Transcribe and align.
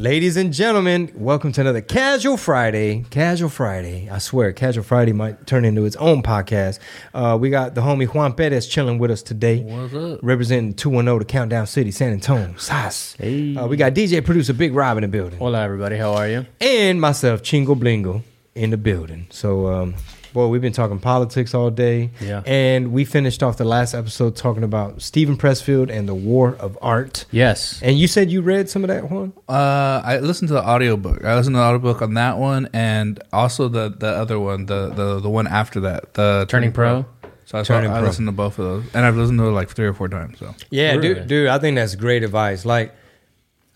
Ladies 0.00 0.36
and 0.36 0.52
gentlemen, 0.52 1.12
welcome 1.14 1.52
to 1.52 1.60
another 1.60 1.80
Casual 1.80 2.36
Friday. 2.36 3.04
Casual 3.10 3.48
Friday. 3.48 4.08
I 4.10 4.18
swear, 4.18 4.52
Casual 4.52 4.82
Friday 4.82 5.12
might 5.12 5.46
turn 5.46 5.64
into 5.64 5.84
its 5.84 5.94
own 5.94 6.20
podcast. 6.20 6.80
Uh, 7.14 7.38
we 7.40 7.48
got 7.48 7.76
the 7.76 7.80
homie 7.80 8.12
Juan 8.12 8.32
Perez 8.32 8.66
chilling 8.66 8.98
with 8.98 9.12
us 9.12 9.22
today. 9.22 9.60
What's 9.60 9.94
up? 9.94 10.18
Representing 10.20 10.74
210 10.74 11.20
to 11.20 11.24
Countdown 11.24 11.68
City, 11.68 11.92
San 11.92 12.12
Antonio. 12.12 12.56
Sas. 12.56 13.14
Hey. 13.20 13.54
Uh, 13.54 13.68
we 13.68 13.76
got 13.76 13.94
DJ 13.94 14.24
producer 14.24 14.52
Big 14.52 14.74
Rob 14.74 14.96
in 14.96 15.02
the 15.02 15.08
building. 15.08 15.38
Hola, 15.38 15.62
everybody. 15.62 15.96
How 15.96 16.14
are 16.14 16.28
you? 16.28 16.44
And 16.60 17.00
myself, 17.00 17.42
Chingo 17.42 17.78
Blingo, 17.78 18.22
in 18.56 18.70
the 18.70 18.76
building. 18.76 19.28
So, 19.30 19.68
um, 19.68 19.94
boy, 20.34 20.48
we've 20.48 20.60
been 20.60 20.72
talking 20.74 20.98
politics 20.98 21.54
all 21.54 21.70
day. 21.70 22.10
Yeah. 22.20 22.42
And 22.44 22.92
we 22.92 23.06
finished 23.06 23.42
off 23.42 23.56
the 23.56 23.64
last 23.64 23.94
episode 23.94 24.36
talking 24.36 24.62
about 24.64 25.00
Steven 25.00 25.38
Pressfield 25.38 25.88
and 25.90 26.06
the 26.06 26.14
War 26.14 26.56
of 26.60 26.76
Art. 26.82 27.24
Yes. 27.30 27.80
And 27.82 27.98
you 27.98 28.06
said 28.06 28.30
you 28.30 28.42
read 28.42 28.68
some 28.68 28.84
of 28.84 28.88
that, 28.88 29.10
one? 29.10 29.32
Uh, 29.48 30.02
I 30.04 30.18
listened 30.18 30.48
to 30.48 30.54
the 30.54 30.68
audiobook. 30.68 31.24
I 31.24 31.34
listened 31.36 31.54
to 31.54 31.58
the 31.60 31.64
audiobook 31.64 32.02
on 32.02 32.12
that 32.14 32.36
Juan 32.36 32.68
and 32.74 33.18
also 33.32 33.68
the 33.68 33.88
the 33.88 34.08
other 34.08 34.38
one, 34.38 34.66
the 34.66 34.90
the, 34.90 35.20
the 35.20 35.30
one 35.30 35.46
after 35.46 35.80
that, 35.80 36.12
the 36.14 36.44
Turning 36.50 36.72
Pro. 36.72 37.06
So 37.46 37.58
I, 37.58 37.62
Turning 37.62 37.90
I 37.90 37.98
Pro. 38.00 38.08
listened 38.08 38.26
to 38.28 38.32
both 38.32 38.58
of 38.58 38.64
those, 38.64 38.84
and 38.94 39.04
I've 39.06 39.16
listened 39.16 39.38
to 39.38 39.46
it 39.46 39.52
like 39.52 39.68
three 39.70 39.86
or 39.86 39.94
four 39.94 40.08
times. 40.08 40.38
So 40.40 40.54
Yeah, 40.70 40.92
Really? 40.96 41.14
dude, 41.14 41.26
dude, 41.28 41.48
I 41.48 41.58
think 41.58 41.76
that's 41.76 41.94
great 41.94 42.22
advice. 42.24 42.64
Like, 42.64 42.92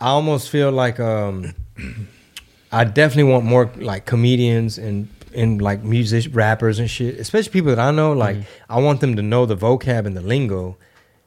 I 0.01 0.09
almost 0.09 0.48
feel 0.51 0.73
like 0.73 0.98
um, 0.98 1.55
I 2.73 2.84
definitely 2.84 3.31
want 3.31 3.45
more 3.45 3.70
like 3.77 4.06
comedians 4.06 4.79
and 4.79 5.09
and 5.34 5.61
like 5.62 5.83
music 5.83 6.34
rappers 6.34 6.79
and 6.79 6.91
shit, 6.91 7.19
especially 7.19 7.53
people 7.53 7.71
that 7.75 7.79
I 7.79 7.91
know. 7.91 8.12
Like, 8.12 8.39
I 8.69 8.81
want 8.81 9.01
them 9.01 9.17
to 9.17 9.23
know 9.23 9.47
the 9.47 9.57
vocab 9.57 10.07
and 10.07 10.17
the 10.17 10.20
lingo. 10.20 10.77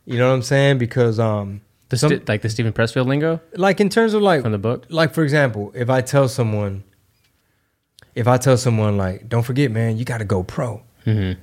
You 0.05 0.17
know 0.17 0.29
what 0.29 0.35
I'm 0.35 0.41
saying? 0.41 0.77
Because 0.79 1.19
um, 1.19 1.61
The 1.89 1.97
some- 1.97 2.11
sti- 2.11 2.23
like 2.27 2.41
the 2.41 2.49
Steven 2.49 2.73
Pressfield 2.73 3.05
lingo 3.07 3.39
like 3.53 3.79
in 3.79 3.89
terms 3.89 4.13
of 4.13 4.21
like 4.21 4.41
from 4.41 4.51
the 4.51 4.57
book. 4.57 4.85
like 4.89 5.13
for 5.13 5.23
example, 5.23 5.71
if 5.75 5.89
I 5.89 6.01
tell 6.01 6.27
someone, 6.27 6.83
if 8.15 8.27
I 8.27 8.37
tell 8.37 8.57
someone 8.57 8.97
like, 8.97 9.29
don't 9.29 9.43
forget, 9.43 9.71
man, 9.71 9.97
you 9.97 10.05
got 10.05 10.17
to 10.17 10.25
go 10.25 10.43
pro. 10.43 10.81
Mm-hmm. 11.05 11.39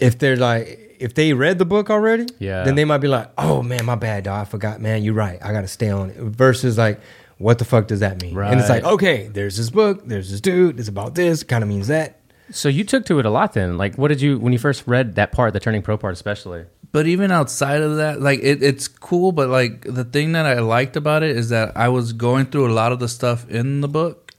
If 0.00 0.18
they're 0.18 0.36
like, 0.36 0.96
if 0.98 1.14
they 1.14 1.32
read 1.32 1.58
the 1.58 1.64
book 1.64 1.90
already, 1.90 2.26
Yeah. 2.38 2.64
then 2.64 2.74
they 2.74 2.84
might 2.84 2.98
be 2.98 3.08
like, 3.08 3.30
oh 3.36 3.62
man, 3.62 3.84
my 3.84 3.94
bad, 3.94 4.24
dog, 4.24 4.40
I 4.40 4.44
forgot, 4.50 4.80
man, 4.80 5.02
you're 5.04 5.14
right, 5.14 5.38
I 5.42 5.52
got 5.52 5.60
to 5.62 5.68
stay 5.68 5.90
on 5.90 6.10
it. 6.10 6.16
Versus 6.16 6.78
like, 6.78 7.00
what 7.38 7.58
the 7.58 7.64
fuck 7.64 7.86
does 7.86 8.00
that 8.00 8.20
mean? 8.20 8.34
Right. 8.34 8.50
And 8.50 8.60
it's 8.60 8.68
like, 8.68 8.84
okay, 8.84 9.28
there's 9.28 9.56
this 9.56 9.70
book, 9.70 10.02
there's 10.06 10.30
this 10.30 10.40
dude, 10.40 10.78
it's 10.78 10.88
about 10.88 11.14
this, 11.14 11.42
kind 11.42 11.62
of 11.62 11.68
means 11.68 11.88
that. 11.88 12.20
So 12.50 12.68
you 12.68 12.84
took 12.84 13.04
to 13.06 13.18
it 13.18 13.26
a 13.26 13.30
lot 13.30 13.52
then. 13.52 13.78
Like, 13.78 13.96
what 13.96 14.08
did 14.08 14.20
you 14.20 14.38
when 14.38 14.52
you 14.52 14.58
first 14.58 14.84
read 14.86 15.16
that 15.16 15.32
part, 15.32 15.52
the 15.52 15.60
Turning 15.60 15.82
Pro 15.82 15.96
part, 15.98 16.14
especially? 16.14 16.64
But 16.90 17.06
even 17.06 17.30
outside 17.30 17.82
of 17.82 17.96
that, 17.98 18.20
like 18.20 18.40
it, 18.40 18.62
it's 18.62 18.88
cool. 18.88 19.32
But 19.32 19.48
like 19.50 19.82
the 19.82 20.04
thing 20.04 20.32
that 20.32 20.46
I 20.46 20.60
liked 20.60 20.96
about 20.96 21.22
it 21.22 21.36
is 21.36 21.50
that 21.50 21.76
I 21.76 21.88
was 21.88 22.14
going 22.14 22.46
through 22.46 22.70
a 22.70 22.72
lot 22.72 22.92
of 22.92 23.00
the 23.00 23.08
stuff 23.08 23.48
in 23.50 23.82
the 23.82 23.88
book, 23.88 24.32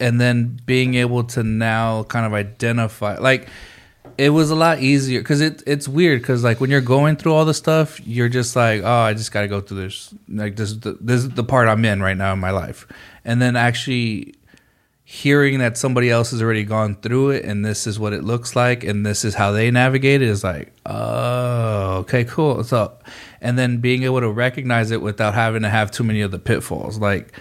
and 0.00 0.20
then 0.20 0.58
being 0.66 0.94
able 0.94 1.22
to 1.24 1.44
now 1.44 2.02
kind 2.04 2.26
of 2.26 2.34
identify, 2.34 3.16
like 3.18 3.48
it 4.18 4.30
was 4.30 4.50
a 4.50 4.54
lot 4.54 4.80
easier 4.80 5.20
because 5.20 5.40
it 5.40 5.62
it's 5.66 5.86
weird 5.86 6.22
because 6.22 6.42
like 6.42 6.60
when 6.60 6.70
you're 6.70 6.80
going 6.80 7.16
through 7.16 7.32
all 7.34 7.44
the 7.44 7.54
stuff, 7.54 8.04
you're 8.06 8.28
just 8.28 8.56
like, 8.56 8.82
oh, 8.82 8.90
I 8.90 9.14
just 9.14 9.32
got 9.32 9.42
to 9.42 9.48
go 9.48 9.60
through 9.60 9.82
this. 9.82 10.14
Like 10.28 10.56
this, 10.56 10.70
is 10.70 10.80
the, 10.80 10.98
this 11.00 11.22
is 11.22 11.30
the 11.30 11.44
part 11.44 11.68
I'm 11.68 11.84
in 11.84 12.02
right 12.02 12.16
now 12.16 12.32
in 12.32 12.38
my 12.38 12.50
life, 12.50 12.86
and 13.24 13.40
then 13.40 13.56
actually 13.56 14.34
hearing 15.08 15.60
that 15.60 15.78
somebody 15.78 16.10
else 16.10 16.32
has 16.32 16.42
already 16.42 16.64
gone 16.64 16.96
through 16.96 17.30
it 17.30 17.44
and 17.44 17.64
this 17.64 17.86
is 17.86 17.96
what 17.96 18.12
it 18.12 18.24
looks 18.24 18.56
like 18.56 18.82
and 18.82 19.06
this 19.06 19.24
is 19.24 19.36
how 19.36 19.52
they 19.52 19.70
navigate 19.70 20.20
it 20.20 20.28
is 20.28 20.42
like 20.42 20.72
oh 20.84 21.98
okay 21.98 22.24
cool 22.24 22.64
so 22.64 22.92
and 23.40 23.56
then 23.56 23.78
being 23.78 24.02
able 24.02 24.18
to 24.18 24.28
recognize 24.28 24.90
it 24.90 25.00
without 25.00 25.32
having 25.32 25.62
to 25.62 25.68
have 25.68 25.92
too 25.92 26.02
many 26.02 26.22
of 26.22 26.32
the 26.32 26.40
pitfalls 26.40 26.98
like 26.98 27.32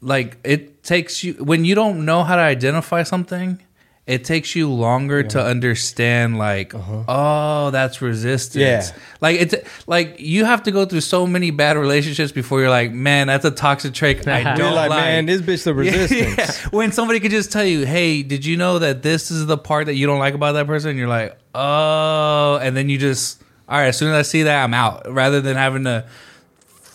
like 0.00 0.38
it 0.44 0.84
takes 0.84 1.24
you 1.24 1.32
when 1.34 1.64
you 1.64 1.74
don't 1.74 2.04
know 2.04 2.22
how 2.22 2.36
to 2.36 2.42
identify 2.42 3.02
something 3.02 3.60
it 4.06 4.24
takes 4.24 4.56
you 4.56 4.68
longer 4.68 5.22
to 5.22 5.40
understand 5.40 6.36
like 6.38 6.74
uh-huh. 6.74 7.04
oh 7.06 7.70
that's 7.70 8.02
resistance 8.02 8.90
Yeah. 8.90 9.02
like 9.20 9.40
it's 9.40 9.54
like 9.86 10.18
you 10.18 10.44
have 10.46 10.64
to 10.64 10.72
go 10.72 10.84
through 10.84 11.02
so 11.02 11.26
many 11.26 11.50
bad 11.52 11.76
relationships 11.76 12.32
before 12.32 12.60
you're 12.60 12.70
like 12.70 12.90
man 12.92 13.28
that's 13.28 13.44
a 13.44 13.50
toxic 13.52 13.94
trait 13.94 14.26
i 14.26 14.40
You're 14.42 14.56
don't 14.56 14.74
like, 14.74 14.90
like, 14.90 15.00
man, 15.04 15.26
this 15.26 15.42
bitch 15.42 15.62
the 15.64 15.74
Yeah, 15.84 15.92
resistance. 15.92 16.36
yeah. 16.62 16.68
When 16.76 16.90
somebody 16.92 17.20
could 17.20 17.30
just 17.30 17.52
tell 17.52 17.64
you, 17.64 17.84
"Hey, 17.86 18.22
did 18.22 18.44
you 18.44 18.56
know 18.56 18.78
that 18.80 19.02
this 19.02 19.30
is 19.30 19.46
the 19.46 19.58
part 19.58 19.86
that 19.86 19.94
you 19.94 20.06
don't 20.06 20.18
like 20.18 20.34
about 20.34 20.52
that 20.52 20.66
person?" 20.66 20.90
And 20.90 20.98
you're 20.98 21.08
like, 21.08 21.36
"Oh," 21.54 22.58
and 22.62 22.76
then 22.76 22.88
you 22.88 22.96
just, 22.98 23.42
all 23.68 23.78
right. 23.78 23.88
As 23.88 23.96
soon 23.98 24.12
as 24.12 24.16
I 24.18 24.22
see 24.22 24.42
that, 24.44 24.62
I'm 24.64 24.72
out. 24.74 25.10
Rather 25.12 25.40
than 25.40 25.56
having 25.56 25.84
to 25.84 26.06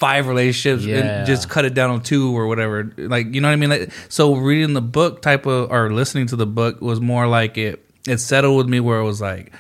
five 0.06 0.28
relationships 0.28 0.84
Yeah. 0.84 0.98
and 0.98 1.28
just 1.28 1.50
cut 1.50 1.64
it 1.66 1.74
down 1.74 1.90
on 1.90 2.02
two 2.02 2.36
or 2.38 2.46
whatever. 2.48 2.92
Like, 2.98 3.34
you 3.34 3.42
know 3.42 3.48
what 3.48 3.54
I 3.54 3.62
mean? 3.64 3.70
Like, 3.76 3.92
so 4.10 4.36
reading 4.36 4.74
the 4.74 4.82
book 5.00 5.22
type 5.22 5.46
of 5.46 5.72
or 5.72 5.92
listening 5.92 6.28
to 6.28 6.36
the 6.36 6.46
book 6.60 6.80
was 6.82 7.00
more 7.02 7.28
like 7.28 7.58
it. 7.58 7.76
It 8.08 8.20
settled 8.20 8.58
with 8.58 8.68
me 8.70 8.80
where 8.80 9.00
it 9.00 9.04
was 9.06 9.20
like. 9.22 9.52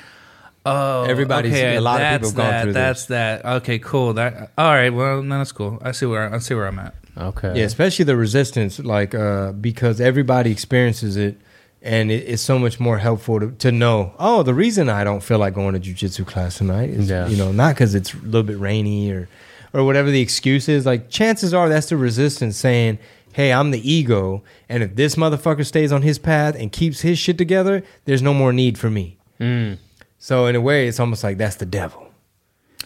Oh, 0.67 1.03
Everybody's- 1.03 1.53
okay, 1.53 1.75
a 1.75 1.81
lot 1.81 2.01
of 2.01 2.07
people 2.11 2.29
have 2.29 2.35
gone 2.37 2.49
that, 2.49 2.63
through 2.63 2.73
That's 2.73 3.01
this. 3.01 3.07
that. 3.07 3.45
Okay, 3.57 3.77
cool. 3.79 4.13
That 4.13 4.51
all 4.57 4.73
right. 4.73 4.89
Well, 4.91 5.21
no, 5.21 5.37
that's 5.37 5.51
cool. 5.51 5.79
I 5.83 5.91
see 5.91 6.07
where 6.07 6.33
I 6.33 6.39
see 6.39 6.55
where 6.55 6.67
I'm 6.67 6.79
at. 6.79 6.93
Okay. 7.17 7.53
Yeah, 7.59 7.65
especially 7.65 8.05
the 8.05 8.15
resistance, 8.17 8.79
like 8.79 9.13
uh, 9.13 9.51
because 9.53 10.01
everybody 10.01 10.49
experiences 10.51 11.17
it, 11.17 11.37
and 11.83 12.09
it, 12.11 12.23
it's 12.27 12.41
so 12.41 12.57
much 12.57 12.79
more 12.79 12.97
helpful 12.97 13.39
to, 13.41 13.51
to 13.65 13.71
know. 13.71 14.13
Oh, 14.17 14.41
the 14.41 14.55
reason 14.55 14.89
I 14.89 15.03
don't 15.03 15.21
feel 15.21 15.37
like 15.37 15.53
going 15.53 15.79
to 15.79 15.79
jujitsu 15.79 16.25
class 16.25 16.57
tonight 16.57 16.89
is, 16.89 17.09
Yeah. 17.09 17.27
you 17.27 17.37
know, 17.37 17.51
not 17.51 17.75
because 17.75 17.93
it's 17.93 18.13
a 18.15 18.17
little 18.17 18.43
bit 18.43 18.57
rainy 18.59 19.11
or, 19.11 19.29
or 19.75 19.83
whatever 19.83 20.09
the 20.09 20.21
excuse 20.21 20.69
is. 20.69 20.85
Like 20.85 21.09
chances 21.09 21.53
are 21.53 21.67
that's 21.67 21.89
the 21.89 21.97
resistance 21.97 22.55
saying, 22.55 22.97
"Hey, 23.33 23.51
I'm 23.51 23.71
the 23.71 23.91
ego, 23.91 24.41
and 24.69 24.81
if 24.81 24.95
this 24.95 25.15
motherfucker 25.15 25.65
stays 25.65 25.91
on 25.91 26.01
his 26.01 26.17
path 26.17 26.55
and 26.57 26.71
keeps 26.71 27.01
his 27.01 27.19
shit 27.19 27.37
together, 27.37 27.83
there's 28.05 28.21
no 28.21 28.33
more 28.33 28.53
need 28.53 28.77
for 28.77 28.89
me." 28.89 29.17
Mm. 29.39 29.77
So 30.17 30.45
in 30.47 30.55
a 30.55 30.61
way, 30.61 30.87
it's 30.87 30.99
almost 30.99 31.23
like 31.23 31.37
that's 31.37 31.57
the 31.57 31.65
devil. 31.65 32.07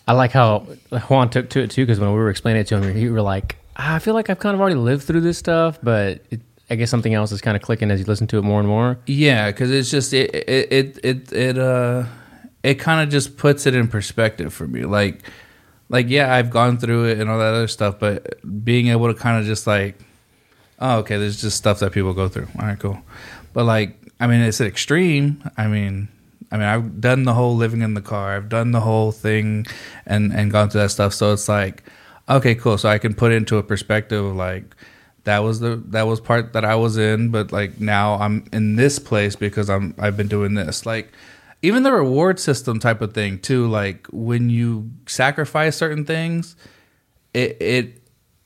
I 0.08 0.14
like 0.14 0.32
how 0.32 0.66
Juan 1.08 1.30
took 1.30 1.50
to 1.52 1.62
it 1.62 1.70
too, 1.70 1.86
because 1.86 2.00
when 2.00 2.10
we 2.10 2.18
were 2.18 2.32
explaining 2.32 2.62
it 2.62 2.68
to 2.68 2.82
him, 2.82 2.98
you 2.98 3.14
were 3.14 3.22
like, 3.22 3.58
"Ah, 3.78 3.96
"I 3.96 4.00
feel 4.00 4.16
like 4.16 4.32
I've 4.32 4.40
kind 4.40 4.56
of 4.56 4.60
already 4.60 4.76
lived 4.76 5.04
through 5.04 5.22
this 5.22 5.38
stuff, 5.38 5.78
but 5.84 6.26
it, 6.32 6.42
I 6.72 6.76
guess 6.76 6.90
something 6.90 7.14
else 7.14 7.32
is 7.32 7.40
kind 7.40 7.56
of 7.56 7.62
clicking 7.62 7.92
as 7.92 8.00
you 8.00 8.08
listen 8.08 8.26
to 8.28 8.40
it 8.40 8.42
more 8.42 8.60
and 8.60 8.68
more." 8.68 8.98
Yeah, 9.06 9.52
because 9.52 9.70
it's 9.70 9.92
just 9.92 10.12
it 10.12 10.34
it 10.34 10.72
it 10.72 11.00
it, 11.04 11.32
it 11.32 11.58
uh 11.60 12.06
it 12.64 12.76
kind 12.76 13.02
of 13.02 13.10
just 13.10 13.38
puts 13.38 13.68
it 13.68 13.76
in 13.76 13.88
perspective 13.88 14.52
for 14.52 14.68
me. 14.68 14.86
Like 14.86 15.22
like 15.90 16.10
yeah, 16.10 16.34
I've 16.34 16.50
gone 16.50 16.78
through 16.78 17.06
it 17.06 17.20
and 17.20 17.30
all 17.30 17.40
that 17.40 17.54
other 17.54 17.68
stuff, 17.68 18.00
but 18.00 18.40
being 18.64 18.88
able 18.88 19.08
to 19.08 19.20
kind 19.20 19.40
of 19.40 19.46
just 19.46 19.68
like, 19.68 19.98
oh 20.80 21.00
okay, 21.00 21.18
there's 21.18 21.42
just 21.42 21.58
stuff 21.58 21.80
that 21.80 21.92
people 21.92 22.14
go 22.14 22.28
through. 22.28 22.48
All 22.60 22.66
right, 22.66 22.80
cool. 22.80 23.02
But 23.54 23.66
like, 23.66 24.00
I 24.20 24.28
mean, 24.28 24.42
it's 24.42 24.60
an 24.60 24.68
extreme. 24.68 25.44
I 25.58 25.68
mean. 25.68 26.10
I 26.52 26.58
mean, 26.58 26.66
I've 26.66 27.00
done 27.00 27.26
the 27.26 27.36
whole 27.36 27.56
living 27.56 27.84
in 27.84 27.94
the 27.94 28.02
car. 28.02 28.36
I've 28.36 28.50
done 28.50 28.72
the 28.72 28.80
whole 28.80 29.12
thing, 29.12 29.68
and 30.08 30.34
and 30.34 30.52
gone 30.52 30.72
through 30.72 30.82
that 30.82 30.90
stuff. 30.90 31.14
So 31.14 31.32
it's 31.32 31.48
like, 31.48 31.84
okay, 32.28 32.56
cool. 32.56 32.80
So 32.80 32.90
I 32.90 32.98
can 32.98 33.14
put 33.14 33.32
into 33.32 33.58
a 33.58 33.64
perspective 33.64 34.26
of 34.26 34.36
like, 34.36 34.76
that 35.26 35.40
was 35.40 35.60
the 35.60 35.76
that 35.90 36.08
was 36.08 36.20
part 36.20 36.54
that 36.54 36.66
I 36.66 36.74
was 36.76 36.98
in, 36.98 37.30
but 37.30 37.52
like 37.52 37.80
now 37.80 38.16
I'm 38.16 38.46
in 38.52 38.78
this 38.78 38.98
place 38.98 39.36
because 39.36 39.70
I'm 39.70 39.94
I've 40.00 40.18
been 40.18 40.28
doing 40.28 40.56
this. 40.56 40.88
Like 40.88 41.12
even 41.62 41.84
the 41.84 41.92
reward 41.92 42.40
system 42.40 42.80
type 42.80 43.02
of 43.02 43.14
thing 43.14 43.40
too. 43.40 43.68
Like 43.68 44.08
when 44.12 44.50
you 44.50 44.92
sacrifice 45.08 45.76
certain 45.76 46.06
things, 46.06 46.56
it 47.34 47.58
it 47.62 48.02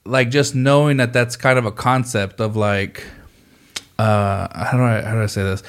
like 0.06 0.30
just 0.30 0.56
knowing 0.56 0.98
that 0.98 1.14
that's 1.14 1.36
kind 1.36 1.58
of 1.58 1.66
a 1.66 1.72
concept 1.72 2.42
of 2.42 2.56
like 2.56 3.06
uh 4.00 4.48
how 4.66 4.78
do 4.78 4.84
I 4.84 5.02
how 5.02 5.14
do 5.14 5.22
I 5.22 5.28
say 5.28 5.44
this 5.44 5.64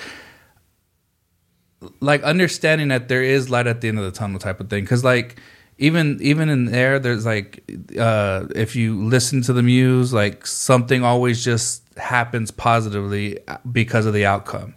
like 2.01 2.23
understanding 2.23 2.89
that 2.89 3.09
there 3.09 3.23
is 3.23 3.51
light 3.51 3.67
at 3.67 3.81
the 3.81 3.89
end 3.89 3.99
of 3.99 4.05
the 4.05 4.11
tunnel 4.11 4.39
type 4.39 4.61
of 4.61 4.71
thing 4.71 4.85
because 4.85 5.05
like 5.05 5.39
even 5.79 6.19
even 6.23 6.49
in 6.49 6.67
there 6.67 6.99
there's 6.99 7.27
like 7.27 7.63
uh 7.99 8.47
if 8.55 8.75
you 8.75 9.05
listen 9.05 9.43
to 9.43 9.53
the 9.53 9.63
muse 9.63 10.13
like 10.13 10.47
something 10.47 11.05
always 11.05 11.45
just 11.45 11.83
happens 11.99 12.51
positively 12.51 13.39
because 13.71 14.07
of 14.07 14.15
the 14.15 14.25
outcome 14.25 14.75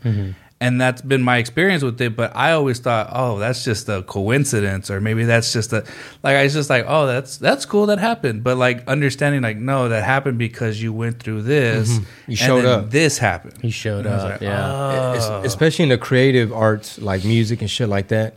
and 0.59 0.81
that's 0.81 1.01
been 1.01 1.21
my 1.21 1.37
experience 1.37 1.83
with 1.83 2.01
it. 2.01 2.15
But 2.15 2.35
I 2.35 2.51
always 2.53 2.79
thought, 2.79 3.09
oh, 3.11 3.37
that's 3.37 3.63
just 3.63 3.87
a 3.89 4.01
coincidence, 4.03 4.89
or 4.89 4.99
maybe 4.99 5.23
that's 5.25 5.53
just 5.53 5.71
a 5.73 5.85
like 6.23 6.35
I 6.35 6.43
was 6.43 6.53
just 6.53 6.69
like, 6.69 6.85
oh, 6.87 7.05
that's 7.05 7.37
that's 7.37 7.65
cool 7.65 7.85
that 7.87 7.99
happened. 7.99 8.43
But 8.43 8.57
like 8.57 8.87
understanding, 8.87 9.41
like, 9.41 9.57
no, 9.57 9.89
that 9.89 10.03
happened 10.03 10.37
because 10.37 10.81
you 10.81 10.93
went 10.93 11.21
through 11.21 11.43
this. 11.43 11.89
Mm-hmm. 11.91 12.03
You 12.03 12.07
and 12.27 12.37
showed 12.37 12.61
then 12.63 12.79
up. 12.79 12.89
This 12.91 13.17
happened. 13.17 13.57
He 13.61 13.69
showed 13.69 14.05
And 14.05 14.15
up. 14.15 14.31
like, 14.31 14.41
yeah. 14.41 15.13
Oh. 15.19 15.41
especially 15.43 15.83
in 15.83 15.89
the 15.89 15.97
creative 15.97 16.51
arts 16.51 16.99
like 16.99 17.23
music 17.23 17.61
and 17.61 17.69
shit 17.69 17.89
like 17.89 18.07
that 18.09 18.35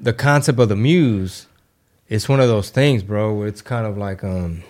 the 0.00 0.12
concept 0.12 0.58
of 0.58 0.68
the 0.68 0.76
muse 0.76 1.46
it's 2.08 2.28
one 2.28 2.40
of 2.40 2.48
those 2.48 2.70
things 2.70 3.02
bro 3.02 3.32
where 3.32 3.46
it's 3.48 3.62
kind 3.62 3.86
of 3.86 3.96
like 3.96 4.22
um 4.24 4.62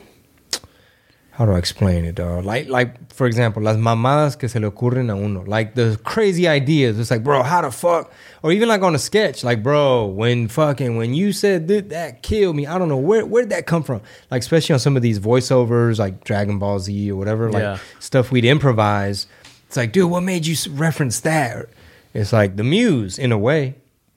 how 1.37 1.45
do 1.47 1.53
I 1.53 1.59
explain 1.59 2.05
it, 2.05 2.15
dog? 2.15 2.45
Like, 2.45 2.69
like 2.69 3.13
for 3.13 3.27
example, 3.27 3.61
las 3.63 3.77
mamadas 3.77 4.39
que 4.39 4.49
se 4.49 4.61
le 4.61 4.71
ocurren 4.71 5.11
a 5.11 5.17
uno, 5.17 5.43
like 5.45 5.75
the 5.75 5.99
crazy 6.05 6.47
ideas. 6.47 6.97
It's 6.99 7.11
like, 7.11 7.25
bro, 7.25 7.43
how 7.43 7.61
the 7.63 7.73
fuck? 7.73 8.13
Or 8.43 8.53
even 8.53 8.69
like 8.69 8.83
on 8.83 8.95
a 8.95 8.99
sketch, 8.99 9.43
like, 9.43 9.61
bro, 9.63 10.07
when 10.07 10.47
fucking 10.47 10.97
when 10.97 11.13
you 11.13 11.33
said 11.33 11.67
that, 11.69 11.89
that 11.89 12.23
killed 12.23 12.55
me, 12.55 12.67
I 12.69 12.79
don't 12.79 12.89
know 12.89 12.97
where 12.97 13.27
where 13.27 13.43
did 13.43 13.51
that 13.51 13.67
come 13.67 13.83
from? 13.83 14.01
Like, 14.31 14.43
especially 14.43 14.75
on 14.75 14.79
some 14.79 14.97
of 14.97 15.03
these 15.03 15.19
voiceovers, 15.19 15.99
like 15.99 16.23
Dragon 16.23 16.59
Ball 16.61 16.79
Z 16.79 17.11
or 17.11 17.17
whatever, 17.17 17.51
like 17.51 17.63
Yeah. 17.63 17.79
stuff 17.99 18.31
we'd 18.31 18.45
improvise. 18.45 19.27
It's 19.67 19.77
like, 19.77 19.91
dude, 19.93 20.09
what 20.11 20.23
made 20.23 20.47
you 20.47 20.55
reference 20.73 21.19
that? 21.21 21.67
It's 22.13 22.33
like 22.33 22.55
the 22.57 22.63
muse 22.65 23.19
in 23.19 23.33
a 23.33 23.39
way. 23.39 23.75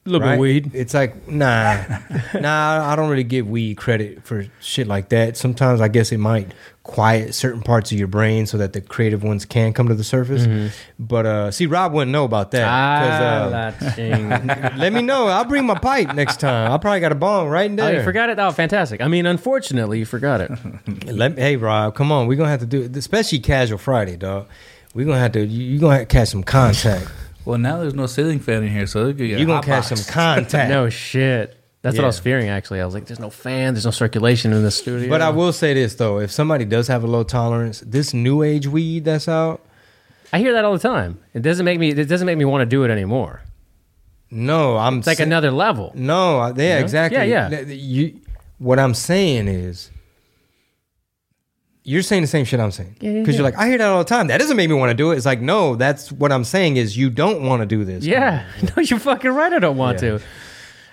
Little 0.07 0.27
bit 0.27 0.39
weed. 0.39 0.71
It's 0.73 0.93
like, 0.93 1.27
nah, 1.27 1.83
nah, 2.39 2.89
I 2.91 2.95
don't 2.95 3.09
really 3.09 3.23
give 3.23 3.49
weed 3.49 3.75
credit 3.77 4.23
for 4.23 4.45
shit 4.61 4.87
like 4.87 5.09
that. 5.09 5.35
Sometimes 5.37 5.81
I 5.81 5.87
guess 5.89 6.11
it 6.11 6.17
might 6.17 6.53
quiet 6.83 7.35
certain 7.35 7.61
parts 7.61 7.91
of 7.91 7.99
your 7.99 8.07
brain 8.07 8.45
so 8.45 8.57
that 8.57 8.71
the 8.71 8.79
creative 8.79 9.21
ones 9.21 9.43
can 9.43 9.73
come 9.73 9.89
to 9.89 9.93
the 9.93 10.05
surface. 10.05 10.73
But 10.97 11.25
uh, 11.25 11.51
see, 11.51 11.65
Rob 11.65 11.91
wouldn't 11.91 12.13
know 12.13 12.23
about 12.23 12.51
that. 12.51 12.65
Ah, 12.65 13.73
uh, 13.97 14.73
let 14.77 14.93
me 14.93 15.01
know. 15.01 15.27
I'll 15.27 15.43
bring 15.43 15.65
my 15.65 15.77
pipe 15.77 16.15
next 16.15 16.39
time. 16.39 16.71
I 16.71 16.77
probably 16.77 17.01
got 17.01 17.11
a 17.11 17.15
bong 17.15 17.49
right 17.49 17.69
in 17.69 17.77
Oh, 17.77 17.83
there. 17.85 17.97
you 17.97 18.03
forgot 18.03 18.29
it? 18.29 18.39
Oh, 18.39 18.51
fantastic. 18.51 19.01
I 19.01 19.09
mean, 19.09 19.25
unfortunately, 19.25 19.99
you 19.99 20.05
forgot 20.05 20.39
it. 20.39 20.51
Let 21.05 21.35
me, 21.35 21.41
hey, 21.41 21.57
Rob, 21.57 21.93
come 21.95 22.11
on. 22.11 22.27
We're 22.27 22.37
going 22.37 22.47
to 22.47 22.51
have 22.51 22.61
to 22.61 22.65
do 22.65 22.83
it, 22.83 22.95
especially 22.95 23.39
Casual 23.39 23.77
Friday, 23.77 24.15
dog. 24.15 24.47
We're 24.93 25.05
going 25.05 25.17
to 25.17 25.21
have 25.21 25.33
to, 25.33 25.45
you're 25.45 25.81
going 25.81 25.91
to 25.95 25.99
have 25.99 26.07
to 26.07 26.13
catch 26.13 26.29
some 26.29 26.43
contact. 26.43 27.07
Well, 27.47 27.57
now 27.57 27.77
there's 27.77 27.93
no 27.93 28.07
ceiling 28.07 28.39
fan 28.39 28.63
in 28.63 28.71
here, 28.71 28.85
so 28.87 29.05
it 29.07 29.13
could 29.13 29.27
get 29.27 29.39
You're 29.39 29.45
gonna 29.47 29.61
catch 29.65 29.89
box. 29.89 30.01
some 30.01 30.13
contact. 30.13 30.69
no 30.77 30.89
shit. 30.89 31.53
That's 31.81 31.95
what 31.95 32.03
I 32.03 32.07
was 32.07 32.19
fearing, 32.19 32.49
actually. 32.49 32.81
I 32.81 32.85
was 32.85 32.93
like, 32.93 33.05
there's 33.05 33.19
no 33.21 33.29
fan, 33.29 33.73
there's 33.73 33.85
no 33.85 33.91
circulation 33.91 34.51
in 34.51 34.63
the 34.63 34.71
studio. 34.71 35.07
But 35.09 35.21
I 35.21 35.29
will 35.29 35.53
say 35.53 35.73
this, 35.73 35.95
though. 35.95 36.19
If 36.19 36.31
somebody 36.31 36.65
does 36.65 36.89
have 36.89 37.03
a 37.05 37.07
low 37.07 37.23
tolerance, 37.23 37.79
this 37.85 38.13
new 38.13 38.43
age 38.43 38.67
weed 38.67 39.05
that's 39.05 39.29
out, 39.29 39.63
I 40.33 40.39
hear 40.39 40.51
that 40.53 40.65
all 40.65 40.73
the 40.73 40.79
time. 40.79 41.19
It 41.33 41.41
doesn't 41.41 41.63
make 41.63 41.79
me. 41.79 41.91
It 41.91 42.09
doesn't 42.09 42.25
make 42.25 42.37
me 42.37 42.43
want 42.43 42.63
to 42.63 42.65
do 42.65 42.83
it 42.83 42.91
anymore. 42.91 43.41
no, 44.29 44.75
I'm 44.75 44.97
It's 44.97 45.07
like 45.07 45.17
sa- 45.19 45.23
another 45.23 45.51
level. 45.51 45.93
No, 45.95 46.39
I- 46.39 46.49
yeah, 46.49 46.79
know? 46.79 46.83
exactly. 46.83 47.17
Yeah, 47.19 47.23
yeah. 47.23 47.49
Th- 47.49 47.65
th- 47.67 47.79
You, 47.79 48.19
what 48.57 48.77
I'm 48.79 48.93
saying 48.93 49.47
is, 49.47 49.89
you're 51.87 52.01
saying 52.01 52.21
the 52.21 52.27
same 52.27 52.43
shit 52.43 52.59
I'm 52.59 52.69
saying. 52.71 52.97
Yeah, 52.99 53.11
yeah, 53.11 53.19
Because 53.21 53.35
yeah. 53.35 53.39
you're 53.39 53.49
like, 53.49 53.57
I 53.57 53.69
hear 53.69 53.77
that 53.77 53.87
all 53.87 53.99
the 53.99 54.03
time. 54.03 54.27
That 54.27 54.39
doesn't 54.39 54.57
make 54.57 54.67
me 54.69 54.75
want 54.75 54.89
to 54.89 54.93
do 54.93 55.11
it. 55.11 55.15
It's 55.15 55.25
like, 55.25 55.39
no, 55.39 55.77
that's 55.77 56.11
what 56.11 56.33
I'm 56.33 56.43
saying 56.43 56.75
is 56.75 56.97
you 56.97 57.09
don't 57.09 57.43
want 57.43 57.61
to 57.61 57.65
do 57.65 57.85
this. 57.85 58.03
Yeah, 58.03 58.45
no, 58.61 58.83
you're 58.83 58.99
fucking 58.99 59.31
right. 59.31 59.53
I 59.53 59.59
don't 59.59 59.77
want 59.77 59.99
to. 59.99 60.19